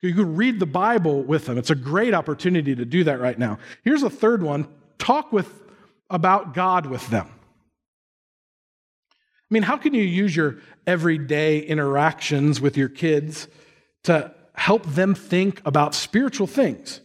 You 0.00 0.14
can 0.14 0.36
read 0.36 0.60
the 0.60 0.66
Bible 0.66 1.24
with 1.24 1.46
them. 1.46 1.58
It's 1.58 1.70
a 1.70 1.74
great 1.74 2.14
opportunity 2.14 2.76
to 2.76 2.84
do 2.84 3.02
that 3.04 3.20
right 3.20 3.38
now. 3.38 3.58
Here's 3.82 4.04
a 4.04 4.10
third 4.10 4.42
one 4.42 4.68
talk 4.98 5.32
with, 5.32 5.52
about 6.10 6.54
God 6.54 6.86
with 6.86 7.06
them. 7.08 7.28
I 9.50 9.54
mean, 9.54 9.62
how 9.62 9.76
can 9.76 9.94
you 9.94 10.02
use 10.02 10.36
your 10.36 10.56
everyday 10.86 11.60
interactions 11.60 12.60
with 12.60 12.76
your 12.76 12.88
kids 12.88 13.48
to 14.04 14.34
help 14.54 14.84
them 14.84 15.14
think 15.14 15.62
about 15.64 15.94
spiritual 15.94 16.46
things? 16.46 17.00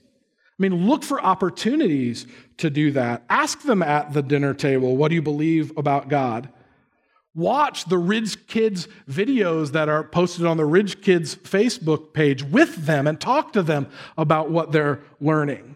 I 0.60 0.64
mean, 0.64 0.88
look 0.88 1.04
for 1.04 1.22
opportunities 1.22 2.28
to 2.58 2.70
do 2.70 2.92
that. 2.92 3.24
Ask 3.30 3.64
them 3.64 3.82
at 3.82 4.14
the 4.14 4.22
dinner 4.22 4.54
table, 4.54 4.98
what 4.98 5.10
do 5.10 5.16
you 5.16 5.22
believe 5.22 5.76
about 5.78 6.10
God? 6.10 6.50
Watch 7.34 7.86
the 7.86 7.98
Ridge 7.98 8.46
Kids 8.46 8.88
videos 9.10 9.72
that 9.72 9.90
are 9.90 10.04
posted 10.04 10.46
on 10.46 10.58
the 10.58 10.66
Ridge 10.66 11.02
Kids 11.02 11.36
Facebook 11.36 12.14
page 12.14 12.44
with 12.44 12.86
them 12.86 13.08
and 13.08 13.20
talk 13.20 13.54
to 13.54 13.64
them 13.64 13.88
about 14.18 14.52
what 14.52 14.72
they're 14.72 15.00
learning. 15.20 15.76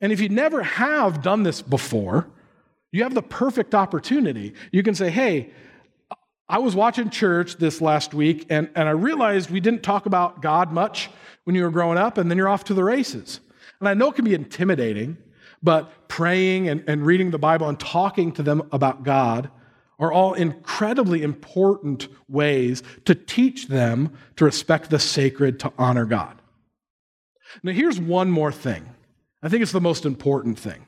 And 0.00 0.12
if 0.12 0.20
you 0.20 0.28
never 0.28 0.62
have 0.62 1.22
done 1.22 1.42
this 1.42 1.62
before, 1.62 2.28
you 2.92 3.02
have 3.02 3.14
the 3.14 3.22
perfect 3.22 3.74
opportunity. 3.74 4.54
You 4.70 4.84
can 4.84 4.94
say, 4.94 5.10
hey, 5.10 5.50
I 6.48 6.58
was 6.58 6.74
watching 6.74 7.08
church 7.08 7.56
this 7.56 7.80
last 7.80 8.12
week, 8.12 8.46
and, 8.50 8.68
and 8.74 8.88
I 8.88 8.92
realized 8.92 9.50
we 9.50 9.60
didn't 9.60 9.82
talk 9.82 10.06
about 10.06 10.42
God 10.42 10.72
much 10.72 11.08
when 11.44 11.56
you 11.56 11.62
were 11.62 11.70
growing 11.70 11.96
up, 11.96 12.18
and 12.18 12.30
then 12.30 12.36
you're 12.36 12.48
off 12.48 12.64
to 12.64 12.74
the 12.74 12.84
races. 12.84 13.40
And 13.80 13.88
I 13.88 13.94
know 13.94 14.10
it 14.10 14.16
can 14.16 14.24
be 14.24 14.34
intimidating, 14.34 15.16
but 15.62 16.08
praying 16.08 16.68
and, 16.68 16.84
and 16.86 17.06
reading 17.06 17.30
the 17.30 17.38
Bible 17.38 17.68
and 17.68 17.80
talking 17.80 18.32
to 18.32 18.42
them 18.42 18.68
about 18.72 19.04
God 19.04 19.50
are 19.98 20.12
all 20.12 20.34
incredibly 20.34 21.22
important 21.22 22.08
ways 22.28 22.82
to 23.06 23.14
teach 23.14 23.68
them 23.68 24.12
to 24.36 24.44
respect 24.44 24.90
the 24.90 24.98
sacred, 24.98 25.60
to 25.60 25.72
honor 25.78 26.04
God. 26.04 26.40
Now, 27.62 27.72
here's 27.72 27.98
one 27.98 28.30
more 28.30 28.52
thing. 28.52 28.84
I 29.42 29.48
think 29.48 29.62
it's 29.62 29.72
the 29.72 29.80
most 29.80 30.04
important 30.04 30.58
thing. 30.58 30.86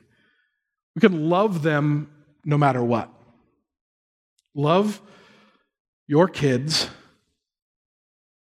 We 0.95 0.99
can 0.99 1.29
love 1.29 1.63
them 1.63 2.11
no 2.43 2.57
matter 2.57 2.83
what. 2.83 3.11
Love 4.53 5.01
your 6.07 6.27
kids 6.27 6.89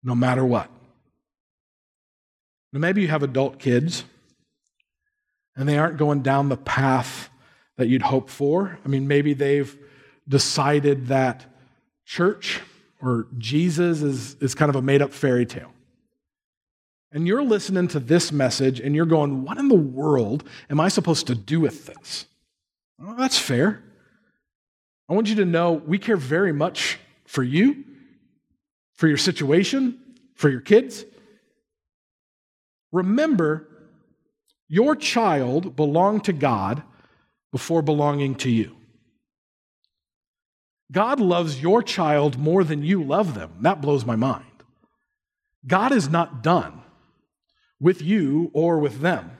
no 0.03 0.15
matter 0.15 0.43
what. 0.43 0.69
Now, 2.73 2.79
maybe 2.79 3.01
you 3.01 3.07
have 3.09 3.23
adult 3.23 3.59
kids 3.59 4.03
and 5.55 5.67
they 5.67 5.77
aren't 5.77 5.97
going 5.97 6.21
down 6.21 6.49
the 6.49 6.57
path 6.57 7.29
that 7.77 7.87
you'd 7.87 8.01
hope 8.01 8.29
for. 8.29 8.79
I 8.83 8.87
mean, 8.87 9.07
maybe 9.07 9.33
they've 9.33 9.77
decided 10.27 11.07
that 11.07 11.45
church 12.05 12.61
or 13.01 13.27
Jesus 13.37 14.01
is, 14.01 14.35
is 14.35 14.55
kind 14.55 14.69
of 14.69 14.75
a 14.75 14.81
made 14.81 15.01
up 15.01 15.11
fairy 15.11 15.45
tale. 15.45 15.71
And 17.11 17.27
you're 17.27 17.43
listening 17.43 17.89
to 17.89 17.99
this 17.99 18.31
message 18.31 18.79
and 18.79 18.95
you're 18.95 19.05
going, 19.05 19.43
What 19.43 19.57
in 19.57 19.67
the 19.67 19.75
world 19.75 20.47
am 20.69 20.79
I 20.79 20.87
supposed 20.87 21.27
to 21.27 21.35
do 21.35 21.59
with 21.59 21.85
this? 21.85 22.25
Well, 22.97 23.15
that's 23.15 23.37
fair. 23.37 23.83
I 25.09 25.13
want 25.13 25.27
you 25.27 25.35
to 25.35 25.45
know 25.45 25.73
we 25.73 25.99
care 25.99 26.15
very 26.15 26.53
much 26.53 26.99
for 27.31 27.43
you, 27.43 27.85
for 28.95 29.07
your 29.07 29.15
situation, 29.15 29.97
for 30.35 30.49
your 30.49 30.59
kids. 30.59 31.05
Remember, 32.91 33.69
your 34.67 34.97
child 34.97 35.77
belonged 35.77 36.25
to 36.25 36.33
God 36.33 36.83
before 37.53 37.81
belonging 37.81 38.35
to 38.35 38.49
you. 38.49 38.75
God 40.91 41.21
loves 41.21 41.61
your 41.61 41.81
child 41.81 42.37
more 42.37 42.65
than 42.65 42.83
you 42.83 43.01
love 43.01 43.33
them. 43.33 43.51
That 43.61 43.79
blows 43.79 44.03
my 44.05 44.17
mind. 44.17 44.43
God 45.65 45.93
is 45.93 46.09
not 46.09 46.43
done 46.43 46.81
with 47.79 48.01
you 48.01 48.51
or 48.53 48.77
with 48.77 48.99
them. 48.99 49.31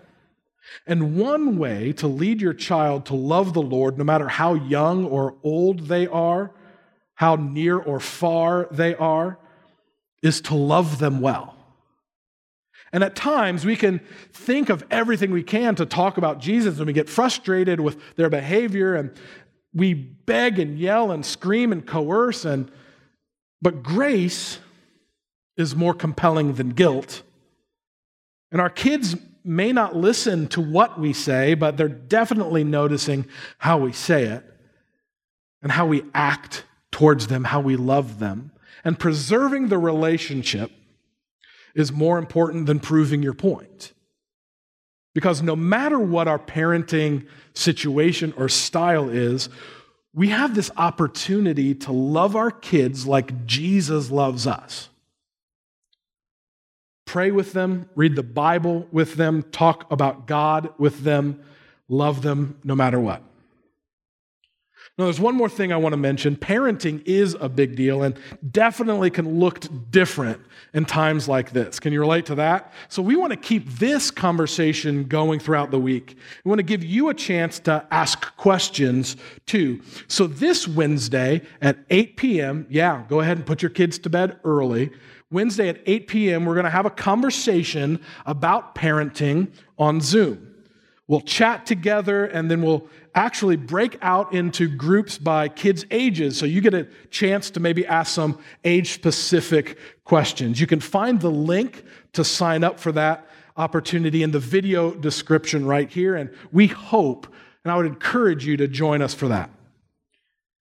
And 0.88 1.18
one 1.18 1.58
way 1.58 1.92
to 1.94 2.08
lead 2.08 2.40
your 2.40 2.54
child 2.54 3.06
to 3.08 3.16
love 3.16 3.54
the 3.54 3.62
Lord, 3.62 3.98
no 3.98 4.06
matter 4.06 4.30
how 4.30 4.54
young 4.54 5.04
or 5.04 5.36
old 5.44 5.88
they 5.88 6.08
are, 6.08 6.54
how 7.22 7.36
near 7.36 7.78
or 7.78 8.00
far 8.00 8.68
they 8.72 8.96
are, 8.96 9.38
is 10.24 10.42
to 10.42 10.56
love 10.56 10.98
them 10.98 11.22
well. 11.22 11.56
And 12.92 13.04
at 13.04 13.16
times 13.16 13.64
we 13.64 13.76
can 13.76 14.02
think 14.34 14.70
of 14.70 14.84
everything 14.90 15.30
we 15.30 15.44
can 15.44 15.76
to 15.76 15.86
talk 15.86 16.18
about 16.18 16.40
Jesus 16.40 16.80
and 16.80 16.88
we 16.88 16.94
get 16.94 17.08
frustrated 17.08 17.80
with 17.80 18.16
their 18.16 18.28
behavior 18.28 18.96
and 18.96 19.12
we 19.72 19.94
beg 19.94 20.58
and 20.58 20.80
yell 20.80 21.12
and 21.12 21.24
scream 21.24 21.72
and 21.72 21.86
coerce 21.86 22.44
and 22.44 22.72
but 23.62 23.84
grace 23.84 24.58
is 25.58 25.76
more 25.76 25.94
compelling 25.94 26.56
than 26.56 26.70
guilt. 26.70 27.22
And 28.52 28.60
our 28.60 28.72
kids 28.72 29.16
may 29.44 29.72
not 29.72 29.96
listen 29.96 30.48
to 30.48 30.62
what 30.62 31.00
we 31.00 31.14
say, 31.14 31.54
but 31.54 31.78
they're 31.78 31.88
definitely 31.88 32.64
noticing 32.64 33.28
how 33.60 33.78
we 33.78 33.92
say 33.92 34.24
it 34.24 34.44
and 35.62 35.72
how 35.72 35.86
we 35.86 36.02
act 36.16 36.66
towards 36.92 37.28
them, 37.28 37.46
how 37.46 37.60
we 37.60 37.76
love 37.76 38.20
them. 38.20 38.52
And 38.84 39.00
preserving 39.00 39.68
the 39.70 39.78
relationship 39.78 40.72
is 41.76 41.92
more 41.92 42.18
important 42.18 42.66
than 42.66 42.80
proving 42.80 43.24
your 43.24 43.34
point. 43.34 43.94
Because 45.14 45.42
no 45.42 45.56
matter 45.56 46.00
what 46.00 46.28
our 46.28 46.40
parenting 46.40 47.26
situation 47.54 48.34
or 48.38 48.50
style 48.50 49.10
is, 49.10 49.50
we 50.14 50.30
have 50.30 50.56
this 50.56 50.72
opportunity 50.78 51.74
to 51.76 51.92
love 51.92 52.36
our 52.36 52.52
kids 52.52 53.08
like 53.08 53.46
Jesus 53.46 54.12
loves 54.12 54.48
us. 54.48 54.90
Pray 57.06 57.32
with 57.32 57.54
them, 57.54 57.90
read 57.96 58.16
the 58.16 58.24
Bible 58.24 58.88
with 58.92 59.16
them, 59.16 59.44
talk 59.52 59.90
about 59.92 60.28
God 60.28 60.74
with 60.78 61.04
them, 61.04 61.42
love 61.90 62.22
them 62.22 62.58
no 62.64 62.76
matter 62.76 63.00
what. 63.00 63.22
Now, 64.98 65.06
there's 65.06 65.22
one 65.22 65.36
more 65.36 65.48
thing 65.48 65.72
I 65.72 65.78
want 65.78 65.94
to 65.94 65.98
mention. 65.98 66.36
Parenting 66.36 67.02
is 67.06 67.36
a 67.40 67.48
big 67.48 67.76
deal 67.76 68.04
and 68.04 68.20
definitely 68.52 69.10
can 69.10 69.40
look 69.40 69.66
different 69.90 70.42
in 70.74 70.84
times 70.84 71.30
like 71.30 71.52
this. 71.52 71.80
Can 71.80 71.94
you 71.94 72.02
relate 72.02 72.26
to 72.26 72.36
that? 72.36 72.74
So, 72.90 73.02
we 73.02 73.16
want 73.16 73.32
to 73.32 73.38
keep 73.38 73.70
this 73.70 74.12
conversation 74.12 75.06
going 75.06 75.40
throughout 75.40 75.72
the 75.72 75.80
week. 75.80 76.18
We 76.44 76.50
want 76.50 76.60
to 76.60 76.64
give 76.64 76.84
you 76.84 77.08
a 77.08 77.14
chance 77.14 77.58
to 77.60 77.86
ask 77.90 78.36
questions 78.36 79.16
too. 79.46 79.82
So, 80.08 80.28
this 80.28 80.68
Wednesday 80.68 81.42
at 81.62 81.78
8 81.90 82.18
p.m., 82.18 82.68
yeah, 82.70 83.04
go 83.08 83.22
ahead 83.22 83.38
and 83.38 83.46
put 83.46 83.62
your 83.62 83.72
kids 83.72 83.98
to 84.00 84.10
bed 84.10 84.40
early. 84.44 84.92
Wednesday 85.32 85.70
at 85.70 85.80
8 85.86 86.08
p.m., 86.08 86.46
we're 86.46 86.56
going 86.56 86.66
to 86.66 86.70
have 86.70 86.86
a 86.86 86.92
conversation 86.92 88.02
about 88.26 88.76
parenting 88.76 89.54
on 89.80 90.02
Zoom. 90.02 90.52
We'll 91.08 91.22
chat 91.22 91.66
together 91.66 92.26
and 92.26 92.50
then 92.50 92.62
we'll 92.62 92.88
actually 93.14 93.58
break 93.58 93.98
out 94.02 94.34
into 94.34 94.68
groups 94.68 95.18
by 95.18 95.50
kids' 95.50 95.86
ages 95.92 96.38
so 96.38 96.46
you 96.46 96.62
get 96.62 96.74
a 96.74 96.88
chance 97.10 97.50
to 97.52 97.60
maybe 97.60 97.86
ask 97.86 98.14
some 98.14 98.40
age 98.64 98.94
specific 98.94 99.78
questions. 100.04 100.60
You 100.60 100.68
can 100.68 100.80
find 100.80 101.20
the 101.20 101.32
link 101.32 101.84
to 102.14 102.24
sign 102.24 102.64
up 102.64 102.80
for 102.80 102.92
that 102.94 103.28
opportunity 103.58 104.24
in 104.24 104.32
the 104.32 104.40
video 104.40 104.94
description 104.94 105.66
right 105.66 105.90
here. 105.90 106.16
And 106.16 106.30
we 106.52 106.68
hope, 106.68 107.28
and 107.64 107.72
I 107.72 107.78
would 107.78 107.86
encourage 107.86 108.46
you 108.46 108.58
to 108.58 108.68
join 108.68 109.02
us 109.02 109.14
for 109.14 109.28
that. 109.28 109.50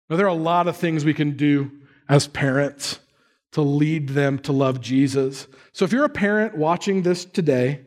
Now, 0.09 0.17
there 0.17 0.27
are 0.27 0.31
a 0.31 0.35
lot 0.35 0.69
of 0.69 0.77
things 0.77 1.05
we 1.05 1.15
can 1.15 1.37
do 1.37 1.71
as 2.09 2.27
parents 2.27 2.99
to 3.53 3.61
lead 3.63 4.11
them 4.11 4.39
to 4.41 4.53
love 4.53 4.81
Jesus. 4.81 5.47
So 5.73 5.85
if 5.85 5.93
you're 5.93 6.05
a 6.05 6.11
parent 6.11 6.57
watching 6.57 7.03
this 7.03 7.25
today, 7.25 7.81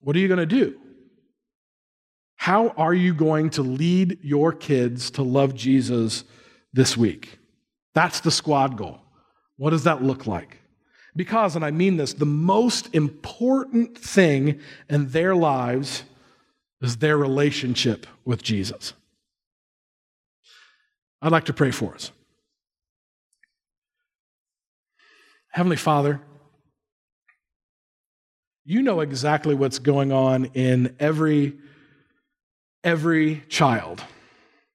what 0.00 0.16
are 0.16 0.18
you 0.18 0.28
going 0.28 0.38
to 0.38 0.46
do? 0.46 0.78
How 2.36 2.68
are 2.76 2.94
you 2.94 3.12
going 3.14 3.50
to 3.50 3.62
lead 3.62 4.18
your 4.22 4.52
kids 4.52 5.10
to 5.12 5.22
love 5.22 5.54
Jesus 5.54 6.24
this 6.72 6.96
week? 6.96 7.38
That's 7.94 8.20
the 8.20 8.30
squad 8.30 8.76
goal. 8.76 9.00
What 9.56 9.70
does 9.70 9.84
that 9.84 10.02
look 10.02 10.26
like? 10.26 10.58
Because, 11.16 11.56
and 11.56 11.64
I 11.64 11.70
mean 11.70 11.96
this, 11.96 12.12
the 12.12 12.26
most 12.26 12.94
important 12.94 13.96
thing 13.96 14.60
in 14.90 15.08
their 15.08 15.34
lives 15.34 16.04
is 16.82 16.98
their 16.98 17.16
relationship 17.16 18.06
with 18.24 18.42
Jesus. 18.42 18.92
I'd 21.22 21.32
like 21.32 21.46
to 21.46 21.54
pray 21.54 21.70
for 21.70 21.94
us. 21.94 22.12
Heavenly 25.48 25.76
Father, 25.76 26.20
you 28.66 28.82
know 28.82 29.00
exactly 29.00 29.54
what's 29.54 29.78
going 29.78 30.12
on 30.12 30.46
in 30.52 30.94
every 31.00 31.56
every 32.86 33.42
child, 33.48 34.02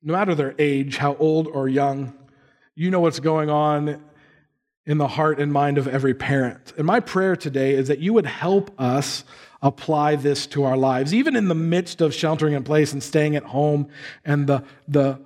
no 0.03 0.13
matter 0.13 0.35
their 0.35 0.53
age, 0.59 0.97
how 0.97 1.15
old 1.15 1.47
or 1.47 1.69
young. 1.69 2.13
You 2.75 2.91
know 2.91 2.99
what's 2.99 3.21
going 3.21 3.49
on 3.49 4.03
in 4.85 4.97
the 4.97 5.07
heart 5.07 5.39
and 5.39 5.53
mind 5.53 5.77
of 5.77 5.87
every 5.87 6.13
parent. 6.13 6.73
And 6.77 6.85
my 6.85 6.99
prayer 6.99 7.37
today 7.37 7.73
is 7.73 7.87
that 7.87 7.99
you 7.99 8.11
would 8.13 8.25
help 8.25 8.69
us 8.79 9.23
apply 9.61 10.17
this 10.17 10.45
to 10.47 10.63
our 10.63 10.75
lives, 10.75 11.13
even 11.13 11.37
in 11.37 11.47
the 11.47 11.55
midst 11.55 12.01
of 12.01 12.13
sheltering 12.13 12.53
in 12.53 12.63
place 12.63 12.91
and 12.91 13.01
staying 13.01 13.35
at 13.35 13.43
home 13.43 13.87
and 14.25 14.45
the, 14.45 14.63
the 14.87 15.17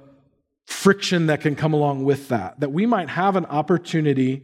friction 0.66 1.28
that 1.28 1.42
can 1.42 1.56
come 1.56 1.74
along 1.74 2.04
with 2.04 2.28
that, 2.28 2.60
that 2.60 2.72
we 2.72 2.86
might 2.86 3.10
have 3.10 3.36
an 3.36 3.46
opportunity 3.46 4.44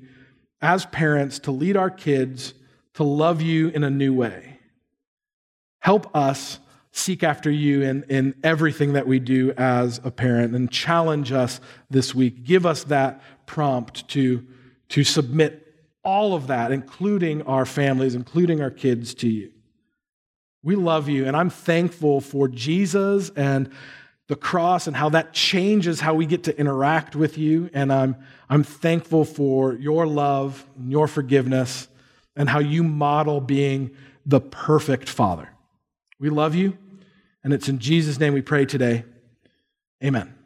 as 0.62 0.86
parents 0.88 1.38
to 1.40 1.52
lead 1.52 1.78
our 1.78 1.90
kids 1.90 2.56
to 2.96 3.04
love 3.04 3.42
you 3.42 3.68
in 3.70 3.84
a 3.84 3.90
new 3.90 4.14
way. 4.14 4.60
Help 5.80 6.16
us 6.16 6.60
seek 6.92 7.24
after 7.24 7.50
you 7.50 7.82
in, 7.82 8.04
in 8.10 8.36
everything 8.44 8.94
that 8.94 9.08
we 9.08 9.20
do 9.20 9.52
as 9.58 10.00
a 10.04 10.12
parent 10.12 10.56
and 10.56 10.70
challenge 10.70 11.32
us 11.32 11.62
this 11.90 12.14
week. 12.14 12.44
Give 12.44 12.66
us 12.66 12.84
that 12.86 13.22
prompt 13.46 14.08
to, 14.10 14.46
to 14.90 15.04
submit 15.04 15.68
all 16.04 16.34
of 16.34 16.48
that, 16.48 16.72
including 16.72 17.44
our 17.44 17.66
families, 17.66 18.16
including 18.16 18.62
our 18.62 18.72
kids, 18.72 19.14
to 19.16 19.30
you. 19.30 19.52
We 20.64 20.76
love 20.76 21.08
you, 21.08 21.26
and 21.26 21.36
I'm 21.36 21.50
thankful 21.50 22.22
for 22.22 22.48
Jesus 22.48 23.30
and 23.36 23.72
the 24.28 24.36
cross 24.36 24.88
and 24.88 24.96
how 24.96 25.10
that 25.10 25.34
changes 25.34 26.00
how 26.00 26.14
we 26.14 26.26
get 26.26 26.44
to 26.44 26.58
interact 26.58 27.16
with 27.16 27.38
you. 27.38 27.70
And 27.74 27.92
I'm, 27.92 28.16
I'm 28.50 28.64
thankful 28.64 29.26
for 29.26 29.74
your 29.74 30.08
love, 30.08 30.66
and 30.78 30.92
your 30.92 31.08
forgiveness, 31.08 31.88
and 32.36 32.50
how 32.50 32.60
you 32.60 32.84
model 32.84 33.42
being 33.42 33.92
the 34.26 34.40
perfect 34.40 35.10
Father. 35.10 35.50
We 36.20 36.30
love 36.30 36.54
you, 36.54 36.78
and 37.44 37.54
it's 37.54 37.68
in 37.68 37.80
Jesus' 37.80 38.20
name 38.20 38.34
we 38.34 38.42
pray 38.42 38.66
today. 38.66 39.06
Amen. 40.04 40.41